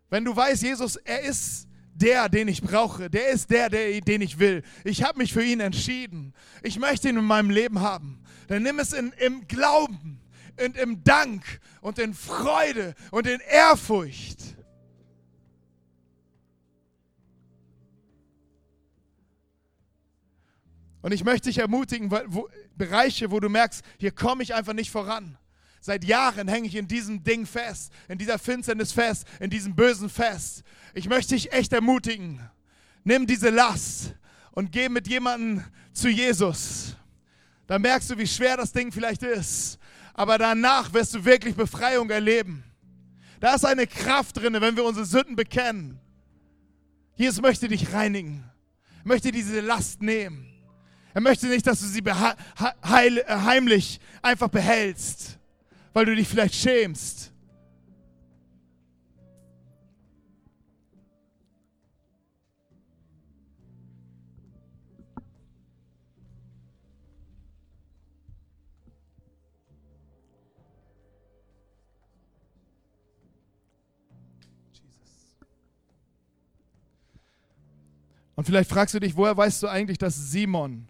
Wenn 0.10 0.23
du 0.23 0.34
weißt, 0.34 0.63
Jesus, 0.63 0.95
er 0.95 1.23
ist 1.23 1.67
der, 1.93 2.30
den 2.30 2.47
ich 2.47 2.62
brauche, 2.62 3.10
der 3.10 3.32
ist 3.32 3.52
der, 3.52 3.69
der 3.69 3.99
den 3.99 4.21
ich 4.21 4.39
will. 4.39 4.63
Ich 4.86 5.04
habe 5.04 5.17
mich 5.17 5.34
für 5.34 5.43
ihn 5.43 5.60
entschieden. 5.60 6.34
Ich 6.63 6.80
möchte 6.80 7.10
ihn 7.10 7.17
in 7.17 7.25
meinem 7.25 7.49
Leben 7.49 7.82
haben. 7.82 8.23
Dann 8.47 8.63
nimm 8.63 8.80
es 8.80 8.93
in, 8.93 9.12
im 9.17 9.45
Glauben 9.49 10.21
und 10.60 10.78
im 10.78 11.04
Dank 11.04 11.43
und 11.82 12.00
in 12.00 12.13
Freude 12.13 12.95
und 13.12 13.28
in 13.28 13.39
Ehrfurcht. 13.39 14.56
Und 21.02 21.13
ich 21.13 21.24
möchte 21.24 21.50
dich 21.50 21.60
ermutigen, 21.60 22.12
wo, 22.12 22.50
Bereiche, 22.76 23.32
wo 23.32 23.39
du 23.39 23.50
merkst, 23.50 23.84
hier 23.98 24.12
komme 24.12 24.43
ich 24.43 24.54
einfach 24.54 24.74
nicht 24.74 24.91
voran. 24.91 25.38
Seit 25.82 26.04
Jahren 26.04 26.50
hänge 26.50 26.67
ich 26.67 26.76
in 26.76 26.88
diesem 26.88 27.24
Ding 27.24 27.45
fest, 27.45 27.93
in 28.10 28.17
dieser 28.17 28.38
Finsternis 28.38 28.91
fest, 28.91 29.26
in 29.39 29.50
diesem 29.50 29.76
Bösen 29.76 30.10
fest. 30.10 30.63
Ich 30.93 31.08
möchte 31.08 31.36
dich 31.36 31.54
echt 31.54 31.72
ermutigen. 31.72 32.41
Nimm 33.06 33.28
diese 33.28 33.50
Last 33.50 34.13
und 34.52 34.74
geh 34.74 34.89
mit 34.89 35.08
jemandem 35.08 35.63
zu 35.93 36.10
Jesus. 36.10 36.98
Da 37.65 37.80
merkst 37.80 38.10
du, 38.10 38.17
wie 38.17 38.28
schwer 38.28 38.58
das 38.58 38.74
Ding 38.74 38.91
vielleicht 38.91 39.24
ist. 39.24 39.79
Aber 40.19 40.38
danach 40.38 40.93
wirst 40.93 41.15
du 41.15 41.23
wirklich 41.23 41.55
Befreiung 41.55 42.10
erleben. 42.10 42.65
Da 43.39 43.55
ist 43.55 43.63
eine 43.63 43.88
Kraft 43.88 44.36
drin, 44.36 44.51
wenn 44.60 44.75
wir 44.75 44.84
unsere 44.84 45.05
Sünden 45.05 45.38
bekennen. 45.38 45.97
Jesus 47.15 47.41
möchte 47.41 47.69
dich 47.69 47.93
reinigen, 47.93 48.43
möchte 49.05 49.32
diese 49.32 49.62
Last 49.62 50.01
nehmen. 50.01 50.45
Er 51.13 51.21
möchte 51.21 51.47
nicht, 51.47 51.65
dass 51.65 51.79
du 51.79 51.86
sie 51.86 52.01
äh, 52.01 52.36
heimlich 52.86 54.01
einfach 54.21 54.49
behältst, 54.49 55.39
weil 55.93 56.03
du 56.03 56.13
dich 56.13 56.27
vielleicht 56.27 56.55
schämst. 56.55 57.32
Und 78.39 78.45
vielleicht 78.45 78.69
fragst 78.69 78.93
du 78.93 79.02
dich, 79.02 79.17
woher 79.17 79.36
weißt 79.36 79.63
du 79.63 79.67
eigentlich, 79.67 79.97
dass 79.97 80.15
Simon 80.32 80.88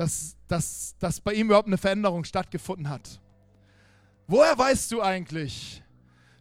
dass, 0.00 0.34
dass, 0.48 0.96
dass 0.98 1.20
bei 1.20 1.34
ihm 1.34 1.48
überhaupt 1.48 1.66
eine 1.66 1.76
Veränderung 1.76 2.24
stattgefunden 2.24 2.88
hat. 2.88 3.20
Woher 4.26 4.56
weißt 4.56 4.90
du 4.92 5.02
eigentlich, 5.02 5.82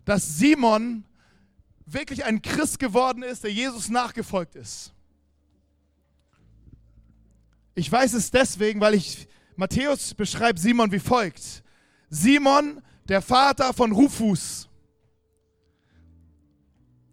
dass 0.06 0.38
Simon 0.38 1.04
wirklich 1.86 2.24
ein 2.24 2.42
Christ 2.42 2.80
geworden 2.80 3.22
ist, 3.22 3.44
der 3.44 3.52
Jesus 3.52 3.90
nachgefolgt 3.90 4.56
ist? 4.56 4.94
Ich 7.76 7.92
weiß 7.92 8.14
es 8.14 8.32
deswegen, 8.32 8.80
weil 8.80 8.94
ich 8.94 9.28
Matthäus 9.58 10.14
beschreibt 10.14 10.60
Simon 10.60 10.94
wie 10.94 11.00
folgt. 11.00 11.62
Simon, 12.10 12.82
der 13.10 13.22
Vater 13.22 13.74
von 13.74 13.92
Rufus. 13.92 14.70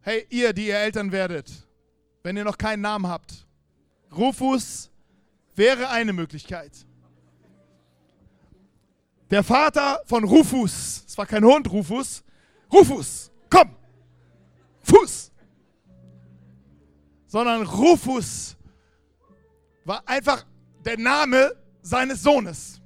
Hey, 0.02 0.28
ihr, 0.30 0.52
die 0.52 0.68
ihr 0.68 0.78
Eltern 0.78 1.10
werdet, 1.10 1.65
wenn 2.26 2.36
ihr 2.36 2.42
noch 2.42 2.58
keinen 2.58 2.80
Namen 2.80 3.06
habt. 3.06 3.46
Rufus 4.10 4.90
wäre 5.54 5.88
eine 5.90 6.12
Möglichkeit. 6.12 6.72
Der 9.30 9.44
Vater 9.44 10.02
von 10.06 10.24
Rufus, 10.24 11.04
es 11.06 11.16
war 11.16 11.24
kein 11.24 11.44
Hund, 11.44 11.70
Rufus, 11.70 12.24
Rufus, 12.72 13.30
komm, 13.48 13.76
Fuß, 14.82 15.30
sondern 17.28 17.62
Rufus 17.62 18.56
war 19.84 20.02
einfach 20.04 20.44
der 20.84 20.98
Name 20.98 21.54
seines 21.80 22.24
Sohnes. 22.24 22.80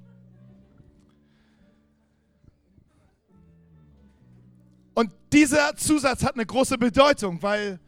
Und 4.92 5.11
dieser 5.33 5.74
Zusatz 5.76 6.22
hat 6.24 6.35
eine 6.35 6.44
große 6.44 6.76
Bedeutung, 6.76 7.42
weil 7.42 7.81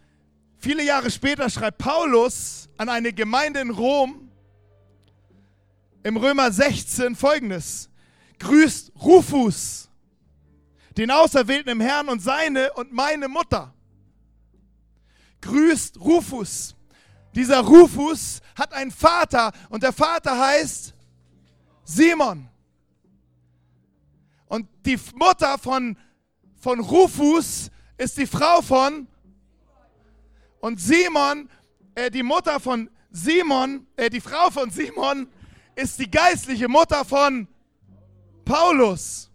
viele 0.62 0.84
Jahre 0.84 1.10
später 1.10 1.50
schreibt 1.50 1.78
Paulus 1.78 2.68
an 2.76 2.88
eine 2.88 3.12
Gemeinde 3.12 3.60
in 3.60 3.70
Rom, 3.70 4.30
im 6.04 6.16
Römer 6.16 6.50
16 6.50 7.16
folgendes. 7.16 7.88
Grüßt 8.38 8.92
Rufus, 9.00 9.88
den 10.96 11.10
Auserwählten 11.10 11.70
im 11.70 11.80
Herrn 11.80 12.08
und 12.08 12.20
seine 12.20 12.72
und 12.74 12.92
meine 12.92 13.28
Mutter. 13.28 13.74
Grüßt 15.40 16.00
Rufus. 16.00 16.74
Dieser 17.34 17.60
Rufus 17.60 18.40
hat 18.54 18.72
einen 18.72 18.90
Vater 18.90 19.52
und 19.68 19.82
der 19.82 19.92
Vater 19.92 20.38
heißt 20.38 20.94
Simon. 21.84 22.48
Und 24.46 24.68
die 24.84 24.98
Mutter 25.14 25.56
von, 25.58 25.96
von 26.60 26.78
Rufus 26.80 27.70
ist 27.96 28.18
die 28.18 28.26
Frau 28.26 28.60
von 28.60 29.08
und 30.62 30.80
Simon, 30.80 31.50
äh, 31.96 32.08
die 32.08 32.22
Mutter 32.22 32.60
von 32.60 32.88
Simon, 33.10 33.84
äh, 33.96 34.08
die 34.08 34.20
Frau 34.20 34.48
von 34.48 34.70
Simon 34.70 35.26
ist 35.74 35.98
die 35.98 36.08
geistliche 36.08 36.68
Mutter 36.68 37.04
von 37.04 37.48
Paulus. 38.44 39.28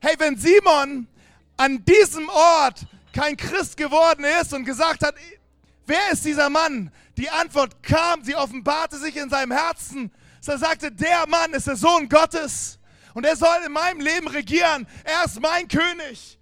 Hey, 0.00 0.14
wenn 0.18 0.36
Simon 0.38 1.08
an 1.56 1.84
diesem 1.84 2.28
Ort 2.28 2.86
kein 3.12 3.36
Christ 3.36 3.76
geworden 3.76 4.24
ist 4.40 4.54
und 4.54 4.64
gesagt 4.64 5.02
hat, 5.02 5.16
wer 5.86 6.12
ist 6.12 6.24
dieser 6.24 6.48
Mann? 6.48 6.92
Die 7.16 7.28
Antwort 7.28 7.82
kam, 7.82 8.22
sie 8.22 8.36
offenbarte 8.36 8.96
sich 8.96 9.16
in 9.16 9.28
seinem 9.28 9.50
Herzen. 9.50 10.12
Er 10.46 10.56
sagte, 10.56 10.92
der 10.92 11.26
Mann 11.26 11.52
ist 11.52 11.66
der 11.66 11.76
Sohn 11.76 12.08
Gottes 12.08 12.78
und 13.12 13.26
er 13.26 13.34
soll 13.34 13.58
in 13.66 13.72
meinem 13.72 14.00
Leben 14.00 14.28
regieren. 14.28 14.86
Er 15.02 15.24
ist 15.24 15.40
mein 15.40 15.66
König. 15.66 16.37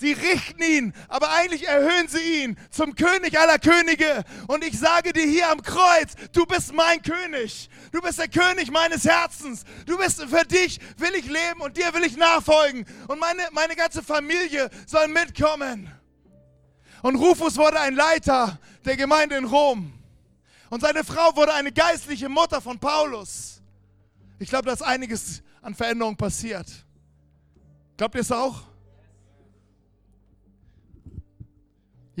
Sie 0.00 0.12
richten 0.12 0.62
ihn, 0.62 0.94
aber 1.08 1.30
eigentlich 1.30 1.68
erhöhen 1.68 2.08
sie 2.08 2.42
ihn 2.42 2.56
zum 2.70 2.94
König 2.94 3.38
aller 3.38 3.58
Könige. 3.58 4.24
Und 4.46 4.64
ich 4.64 4.78
sage 4.78 5.12
dir 5.12 5.26
hier 5.26 5.50
am 5.50 5.60
Kreuz, 5.60 6.14
du 6.32 6.46
bist 6.46 6.72
mein 6.72 7.02
König. 7.02 7.68
Du 7.92 8.00
bist 8.00 8.18
der 8.18 8.28
König 8.28 8.70
meines 8.70 9.04
Herzens. 9.04 9.64
Du 9.84 9.98
bist 9.98 10.22
für 10.22 10.46
dich 10.46 10.80
will 10.96 11.14
ich 11.14 11.26
leben 11.26 11.60
und 11.60 11.76
dir 11.76 11.92
will 11.92 12.02
ich 12.04 12.16
nachfolgen. 12.16 12.86
Und 13.08 13.20
meine, 13.20 13.42
meine 13.52 13.76
ganze 13.76 14.02
Familie 14.02 14.70
soll 14.86 15.06
mitkommen. 15.08 15.92
Und 17.02 17.16
Rufus 17.16 17.58
wurde 17.58 17.78
ein 17.78 17.94
Leiter 17.94 18.58
der 18.86 18.96
Gemeinde 18.96 19.36
in 19.36 19.44
Rom. 19.44 19.92
Und 20.70 20.80
seine 20.80 21.04
Frau 21.04 21.36
wurde 21.36 21.52
eine 21.52 21.72
geistliche 21.72 22.30
Mutter 22.30 22.62
von 22.62 22.78
Paulus. 22.78 23.60
Ich 24.38 24.48
glaube, 24.48 24.64
da 24.64 24.72
ist 24.72 24.82
einiges 24.82 25.42
an 25.60 25.74
Veränderung 25.74 26.16
passiert. 26.16 26.68
Glaubt 27.98 28.14
ihr 28.14 28.22
es 28.22 28.32
auch? 28.32 28.69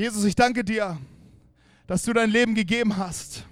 Jesus, 0.00 0.24
ich 0.24 0.34
danke 0.34 0.64
dir, 0.64 0.96
dass 1.86 2.04
du 2.04 2.14
dein 2.14 2.30
Leben 2.30 2.54
gegeben 2.54 2.96
hast. 2.96 3.44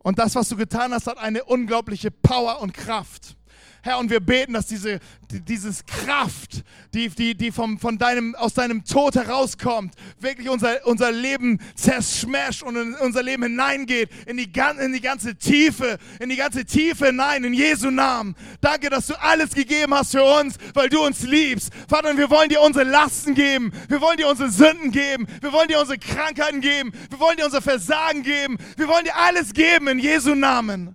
Und 0.00 0.18
das, 0.18 0.34
was 0.34 0.50
du 0.50 0.56
getan 0.56 0.92
hast, 0.92 1.06
hat 1.06 1.16
eine 1.16 1.44
unglaubliche 1.44 2.10
Power 2.10 2.60
und 2.60 2.74
Kraft. 2.74 3.36
Herr, 3.84 3.98
und 3.98 4.10
wir 4.10 4.20
beten, 4.20 4.52
dass 4.52 4.66
diese, 4.66 5.00
dieses 5.28 5.84
Kraft, 5.84 6.62
die, 6.94 7.08
die, 7.08 7.34
die 7.34 7.50
vom, 7.50 7.80
von 7.80 7.98
deinem, 7.98 8.36
aus 8.36 8.54
deinem 8.54 8.84
Tod 8.84 9.16
herauskommt, 9.16 9.94
wirklich 10.20 10.48
unser, 10.48 10.86
unser 10.86 11.10
Leben 11.10 11.58
zerschmasht 11.74 12.62
und 12.62 12.76
in 12.76 12.94
unser 12.94 13.24
Leben 13.24 13.42
hineingeht, 13.42 14.08
in 14.26 14.36
die, 14.36 14.50
in 14.78 14.92
die 14.92 15.00
ganze 15.00 15.34
Tiefe, 15.34 15.98
in 16.20 16.28
die 16.28 16.36
ganze 16.36 16.64
Tiefe 16.64 17.06
hinein, 17.06 17.42
in 17.42 17.54
Jesu 17.54 17.90
Namen. 17.90 18.36
Danke, 18.60 18.88
dass 18.88 19.08
du 19.08 19.20
alles 19.20 19.50
gegeben 19.50 19.92
hast 19.94 20.12
für 20.12 20.22
uns, 20.22 20.54
weil 20.74 20.88
du 20.88 21.04
uns 21.04 21.22
liebst. 21.22 21.72
Vater, 21.88 22.10
und 22.10 22.18
wir 22.18 22.30
wollen 22.30 22.50
dir 22.50 22.60
unsere 22.60 22.84
Lasten 22.84 23.34
geben, 23.34 23.72
wir 23.88 24.00
wollen 24.00 24.16
dir 24.16 24.28
unsere 24.28 24.50
Sünden 24.50 24.92
geben, 24.92 25.26
wir 25.40 25.52
wollen 25.52 25.66
dir 25.66 25.80
unsere 25.80 25.98
Krankheiten 25.98 26.60
geben, 26.60 26.92
wir 27.10 27.18
wollen 27.18 27.36
dir 27.36 27.46
unser 27.46 27.62
Versagen 27.62 28.22
geben, 28.22 28.58
wir 28.76 28.86
wollen 28.86 29.04
dir 29.04 29.16
alles 29.16 29.52
geben 29.52 29.88
in 29.88 29.98
Jesu 29.98 30.36
Namen. 30.36 30.94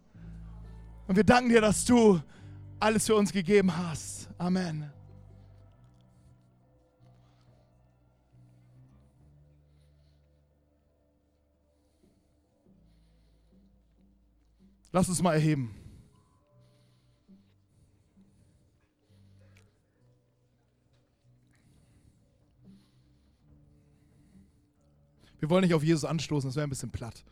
Und 1.08 1.17
wir 1.17 1.26
danken 1.26 1.50
dir, 1.50 1.62
dass 1.62 1.84
du 1.84 2.21
alles 2.80 3.08
für 3.08 3.16
uns 3.16 3.32
gegeben 3.32 3.76
hast. 3.76 4.30
Amen. 4.38 4.92
Lass 14.92 15.10
uns 15.10 15.22
mal 15.22 15.34
erheben. 15.34 15.76
Wir 25.40 25.50
wollen 25.52 25.62
nicht 25.63 25.74
auf 25.74 25.84
Jesus 25.84 26.04
anstoßen, 26.04 26.50
das 26.50 26.56
wäre 26.56 26.66
ein 26.66 26.70
bisschen 26.70 26.92
platt. 26.92 27.24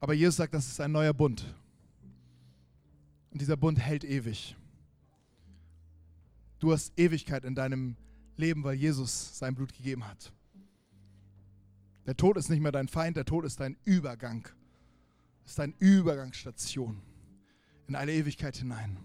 Aber 0.00 0.14
Jesus 0.14 0.36
sagt, 0.36 0.54
das 0.54 0.66
ist 0.66 0.80
ein 0.80 0.92
neuer 0.92 1.12
Bund. 1.12 1.44
Und 3.30 3.40
dieser 3.40 3.56
Bund 3.56 3.78
hält 3.78 4.04
ewig. 4.04 4.56
Du 6.58 6.72
hast 6.72 6.92
Ewigkeit 6.98 7.44
in 7.44 7.54
deinem 7.54 7.96
Leben, 8.36 8.64
weil 8.64 8.74
Jesus 8.74 9.38
sein 9.38 9.54
Blut 9.54 9.72
gegeben 9.72 10.06
hat. 10.06 10.32
Der 12.06 12.16
Tod 12.16 12.36
ist 12.36 12.48
nicht 12.48 12.60
mehr 12.60 12.72
dein 12.72 12.88
Feind, 12.88 13.16
der 13.16 13.24
Tod 13.24 13.44
ist 13.44 13.60
dein 13.60 13.76
Übergang. 13.84 14.48
Ist 15.44 15.58
deine 15.58 15.74
Übergangsstation 15.78 17.00
in 17.86 17.96
eine 17.96 18.12
Ewigkeit 18.12 18.56
hinein. 18.56 18.98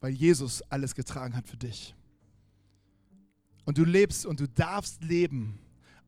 Weil 0.00 0.12
Jesus 0.12 0.62
alles 0.62 0.94
getragen 0.94 1.36
hat 1.36 1.48
für 1.48 1.56
dich. 1.56 1.94
Und 3.64 3.78
du 3.78 3.84
lebst 3.84 4.26
und 4.26 4.40
du 4.40 4.48
darfst 4.48 5.02
leben, 5.04 5.58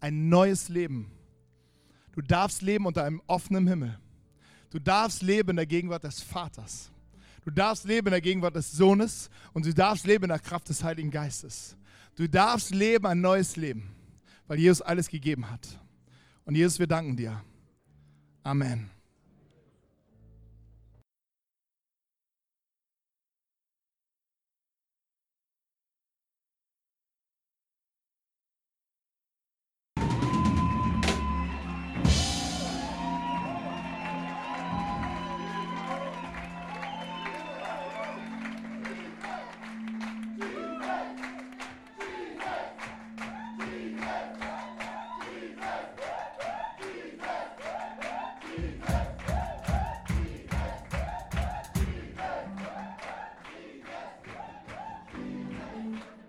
ein 0.00 0.28
neues 0.28 0.68
Leben. 0.68 1.11
Du 2.14 2.22
darfst 2.22 2.62
leben 2.62 2.87
unter 2.87 3.05
einem 3.05 3.20
offenen 3.27 3.66
Himmel. 3.66 3.98
Du 4.70 4.79
darfst 4.79 5.22
leben 5.22 5.50
in 5.50 5.57
der 5.57 5.66
Gegenwart 5.66 6.05
des 6.05 6.22
Vaters. 6.22 6.90
Du 7.44 7.50
darfst 7.50 7.85
leben 7.85 8.09
in 8.09 8.12
der 8.12 8.20
Gegenwart 8.20 8.57
des 8.57 8.72
Sohnes 8.72 9.29
und 9.53 9.66
du 9.66 9.74
darfst 9.74 10.07
leben 10.07 10.24
in 10.24 10.29
der 10.31 10.38
Kraft 10.38 10.68
des 10.68 10.83
Heiligen 10.83 11.11
Geistes. 11.11 11.77
Du 12.16 12.29
darfst 12.29 12.70
leben 12.70 13.07
ein 13.07 13.20
neues 13.20 13.57
Leben, 13.57 13.90
weil 14.46 14.59
Jesus 14.59 14.81
alles 14.81 15.09
gegeben 15.09 15.50
hat. 15.50 15.81
Und 16.44 16.55
Jesus, 16.55 16.79
wir 16.79 16.87
danken 16.87 17.16
dir. 17.16 17.42
Amen. 18.42 18.93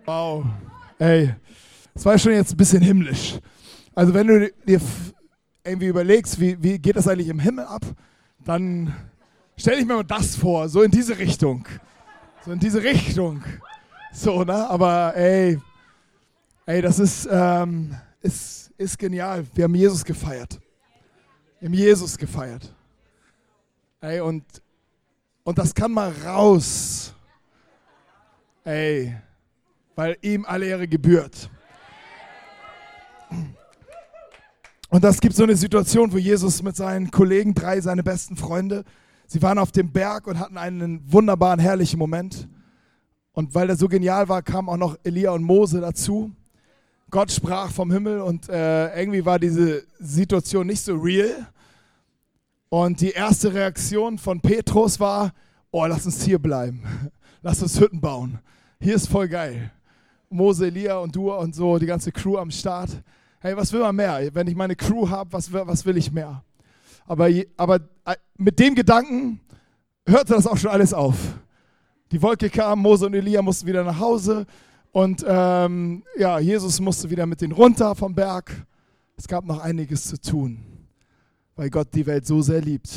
Wow. 0.06 0.46
Ey, 1.00 1.34
das 1.92 2.04
war 2.04 2.16
schon 2.16 2.32
jetzt 2.32 2.52
ein 2.52 2.56
bisschen 2.56 2.80
himmlisch. 2.80 3.40
Also 3.92 4.14
wenn 4.14 4.28
du 4.28 4.52
dir 4.64 4.80
irgendwie 5.64 5.88
überlegst, 5.88 6.38
wie, 6.38 6.62
wie 6.62 6.78
geht 6.78 6.94
das 6.94 7.08
eigentlich 7.08 7.28
im 7.28 7.40
Himmel 7.40 7.64
ab, 7.64 7.82
dann 8.44 8.94
stell 9.56 9.78
dich 9.78 9.84
mir 9.84 9.94
mal 9.94 10.04
das 10.04 10.36
vor, 10.36 10.68
so 10.68 10.82
in 10.82 10.92
diese 10.92 11.18
Richtung. 11.18 11.66
So 12.44 12.52
in 12.52 12.60
diese 12.60 12.84
Richtung. 12.84 13.42
So, 14.12 14.44
ne? 14.44 14.70
Aber 14.70 15.16
ey, 15.16 15.58
ey, 16.66 16.80
das 16.80 17.00
ist, 17.00 17.28
ähm, 17.28 17.96
ist, 18.20 18.70
ist 18.78 18.96
genial. 18.96 19.44
Wir 19.54 19.64
haben 19.64 19.74
Jesus 19.74 20.04
gefeiert. 20.04 20.60
Haben 21.60 21.74
Jesus 21.74 22.16
gefeiert. 22.16 22.72
Ey, 24.00 24.20
und, 24.20 24.44
und 25.42 25.58
das 25.58 25.74
kann 25.74 25.90
mal 25.90 26.12
raus. 26.24 27.12
Ey, 28.62 29.16
weil 29.96 30.16
ihm 30.20 30.44
alle 30.44 30.66
Ehre 30.66 30.86
gebührt. 30.86 31.50
Und 34.88 35.02
das 35.02 35.20
gibt 35.20 35.34
so 35.34 35.42
eine 35.42 35.56
Situation, 35.56 36.12
wo 36.12 36.18
Jesus 36.18 36.62
mit 36.62 36.76
seinen 36.76 37.10
Kollegen, 37.10 37.54
drei 37.54 37.80
seine 37.80 38.04
besten 38.04 38.36
Freunde, 38.36 38.84
sie 39.26 39.42
waren 39.42 39.58
auf 39.58 39.72
dem 39.72 39.90
Berg 39.90 40.28
und 40.28 40.38
hatten 40.38 40.58
einen 40.58 41.00
wunderbaren, 41.10 41.58
herrlichen 41.58 41.98
Moment. 41.98 42.48
Und 43.32 43.54
weil 43.54 43.66
der 43.66 43.76
so 43.76 43.88
genial 43.88 44.28
war, 44.28 44.42
kamen 44.42 44.68
auch 44.68 44.76
noch 44.76 44.96
Elia 45.02 45.32
und 45.32 45.42
Mose 45.42 45.80
dazu. 45.80 46.30
Gott 47.10 47.32
sprach 47.32 47.70
vom 47.70 47.90
Himmel 47.90 48.20
und 48.20 48.48
äh, 48.48 48.98
irgendwie 48.98 49.24
war 49.24 49.38
diese 49.38 49.84
Situation 49.98 50.66
nicht 50.66 50.82
so 50.82 50.94
real. 50.94 51.46
Und 52.68 53.00
die 53.00 53.10
erste 53.10 53.52
Reaktion 53.54 54.18
von 54.18 54.40
Petrus 54.40 55.00
war, 55.00 55.32
oh, 55.70 55.86
lass 55.86 56.06
uns 56.06 56.22
hier 56.24 56.38
bleiben. 56.38 56.82
Lass 57.42 57.62
uns 57.62 57.78
Hütten 57.78 58.00
bauen. 58.00 58.40
Hier 58.80 58.96
ist 58.96 59.06
voll 59.06 59.28
geil. 59.28 59.70
Mose, 60.28 60.66
Elia 60.66 60.98
und 60.98 61.14
du 61.14 61.32
und 61.32 61.54
so, 61.54 61.78
die 61.78 61.86
ganze 61.86 62.12
Crew 62.12 62.36
am 62.36 62.50
Start. 62.50 62.90
Hey, 63.40 63.56
was 63.56 63.72
will 63.72 63.80
man 63.80 63.94
mehr? 63.94 64.28
Wenn 64.32 64.46
ich 64.48 64.56
meine 64.56 64.76
Crew 64.76 65.08
habe, 65.08 65.32
was, 65.32 65.52
was 65.52 65.84
will 65.84 65.96
ich 65.96 66.10
mehr? 66.10 66.42
Aber, 67.06 67.28
aber 67.56 67.76
äh, 68.04 68.16
mit 68.36 68.58
dem 68.58 68.74
Gedanken 68.74 69.40
hörte 70.06 70.34
das 70.34 70.46
auch 70.46 70.56
schon 70.56 70.70
alles 70.70 70.92
auf. 70.92 71.16
Die 72.12 72.20
Wolke 72.22 72.50
kam, 72.50 72.80
Mose 72.80 73.06
und 73.06 73.14
Elia 73.14 73.42
mussten 73.42 73.66
wieder 73.66 73.84
nach 73.84 73.98
Hause 73.98 74.46
und 74.92 75.24
ähm, 75.26 76.04
ja, 76.16 76.38
Jesus 76.38 76.80
musste 76.80 77.10
wieder 77.10 77.26
mit 77.26 77.40
denen 77.40 77.52
runter 77.52 77.94
vom 77.94 78.14
Berg. 78.14 78.66
Es 79.16 79.26
gab 79.26 79.44
noch 79.44 79.60
einiges 79.60 80.06
zu 80.06 80.20
tun, 80.20 80.58
weil 81.54 81.70
Gott 81.70 81.88
die 81.94 82.06
Welt 82.06 82.26
so 82.26 82.42
sehr 82.42 82.60
liebt. 82.60 82.88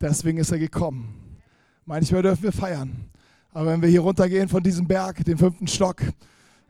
Deswegen 0.00 0.38
ist 0.38 0.50
er 0.50 0.58
gekommen. 0.58 1.38
Manchmal 1.84 2.22
dürfen 2.22 2.42
wir 2.42 2.52
feiern. 2.52 3.11
Aber 3.52 3.66
wenn 3.66 3.82
wir 3.82 3.88
hier 3.88 4.00
runtergehen 4.00 4.48
von 4.48 4.62
diesem 4.62 4.86
Berg, 4.86 5.24
den 5.24 5.36
fünften 5.36 5.66
Stock, 5.66 6.00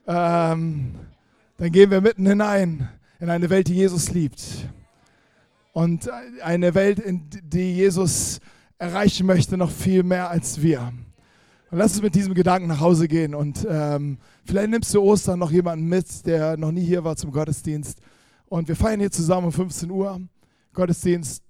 ähm, 0.06 0.94
dann 1.56 1.70
gehen 1.70 1.90
wir 1.92 2.00
mitten 2.00 2.26
hinein 2.26 2.88
in 3.20 3.30
eine 3.30 3.50
Welt, 3.50 3.68
die 3.68 3.74
Jesus 3.74 4.10
liebt. 4.10 4.42
Und 5.72 6.10
eine 6.42 6.74
Welt, 6.74 6.98
in 6.98 7.28
die 7.44 7.76
Jesus 7.76 8.40
erreichen 8.78 9.26
möchte, 9.26 9.56
noch 9.56 9.70
viel 9.70 10.02
mehr 10.02 10.28
als 10.28 10.60
wir. 10.60 10.92
Und 11.70 11.78
lass 11.78 11.92
uns 11.92 12.02
mit 12.02 12.16
diesem 12.16 12.34
Gedanken 12.34 12.66
nach 12.66 12.80
Hause 12.80 13.06
gehen. 13.06 13.34
Und 13.34 13.64
ähm, 13.70 14.18
vielleicht 14.44 14.70
nimmst 14.70 14.92
du 14.92 15.02
Ostern 15.02 15.38
noch 15.38 15.52
jemanden 15.52 15.86
mit, 15.86 16.26
der 16.26 16.56
noch 16.56 16.72
nie 16.72 16.84
hier 16.84 17.04
war 17.04 17.14
zum 17.14 17.30
Gottesdienst. 17.30 18.00
Und 18.46 18.66
wir 18.66 18.76
feiern 18.76 18.98
hier 18.98 19.12
zusammen 19.12 19.46
um 19.46 19.52
15 19.52 19.88
Uhr 19.88 20.20
Gottesdienst. 20.74 21.44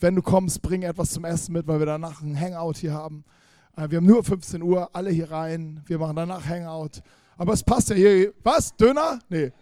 Wenn 0.00 0.16
du 0.16 0.22
kommst, 0.22 0.60
bring 0.60 0.82
etwas 0.82 1.12
zum 1.12 1.24
Essen 1.24 1.52
mit, 1.52 1.68
weil 1.68 1.78
wir 1.78 1.86
danach 1.86 2.20
ein 2.20 2.38
Hangout 2.38 2.78
hier 2.78 2.92
haben. 2.92 3.24
Äh, 3.76 3.90
wir 3.90 3.98
haben 3.98 4.06
nur 4.06 4.22
15 4.22 4.62
Uhr, 4.62 4.88
alle 4.92 5.10
hier 5.10 5.30
rein. 5.30 5.82
Wir 5.86 5.98
machen 5.98 6.16
danach 6.16 6.46
Hangout. 6.46 7.02
Aber 7.36 7.52
es 7.52 7.62
passt 7.62 7.90
ja 7.90 7.96
hier. 7.96 8.32
Was? 8.42 8.74
Döner? 8.76 9.18
Nee. 9.28 9.52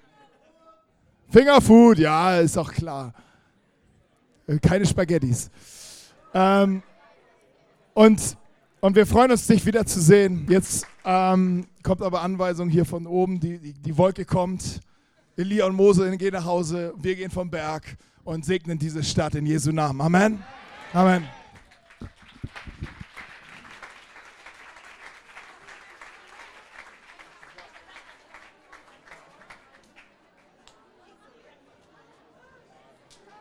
Fingerfood, 1.31 1.99
ja, 1.99 2.39
ist 2.39 2.59
auch 2.59 2.73
klar. 2.73 3.15
Äh, 4.47 4.59
keine 4.59 4.85
Spaghettis. 4.85 5.51
Ähm, 6.35 6.83
und, 7.95 8.37
und 8.81 8.97
wir 8.97 9.07
freuen 9.07 9.31
uns, 9.31 9.47
dich 9.47 9.65
wieder 9.65 9.87
zu 9.87 10.01
sehen. 10.01 10.47
Jetzt 10.49 10.87
ähm, 11.05 11.67
kommt 11.83 12.03
aber 12.03 12.23
Anweisung 12.23 12.69
hier 12.69 12.85
von 12.85 13.07
oben. 13.07 13.41
Die, 13.41 13.59
die, 13.59 13.73
die 13.75 13.99
Wolke 13.99 14.25
kommt. 14.25 14.81
Elia 15.37 15.67
und 15.67 15.77
Mose 15.77 16.17
gehen 16.17 16.33
nach 16.33 16.45
Hause. 16.45 16.93
Wir 16.97 17.15
gehen 17.15 17.31
vom 17.31 17.51
Berg 17.51 17.97
und 18.25 18.45
segnen 18.45 18.79
diese 18.79 19.03
Stadt 19.03 19.35
in 19.35 19.47
Jesu 19.47 19.73
Namen. 19.73 20.01
Amen. 20.01 20.45
Amen. 20.93 21.25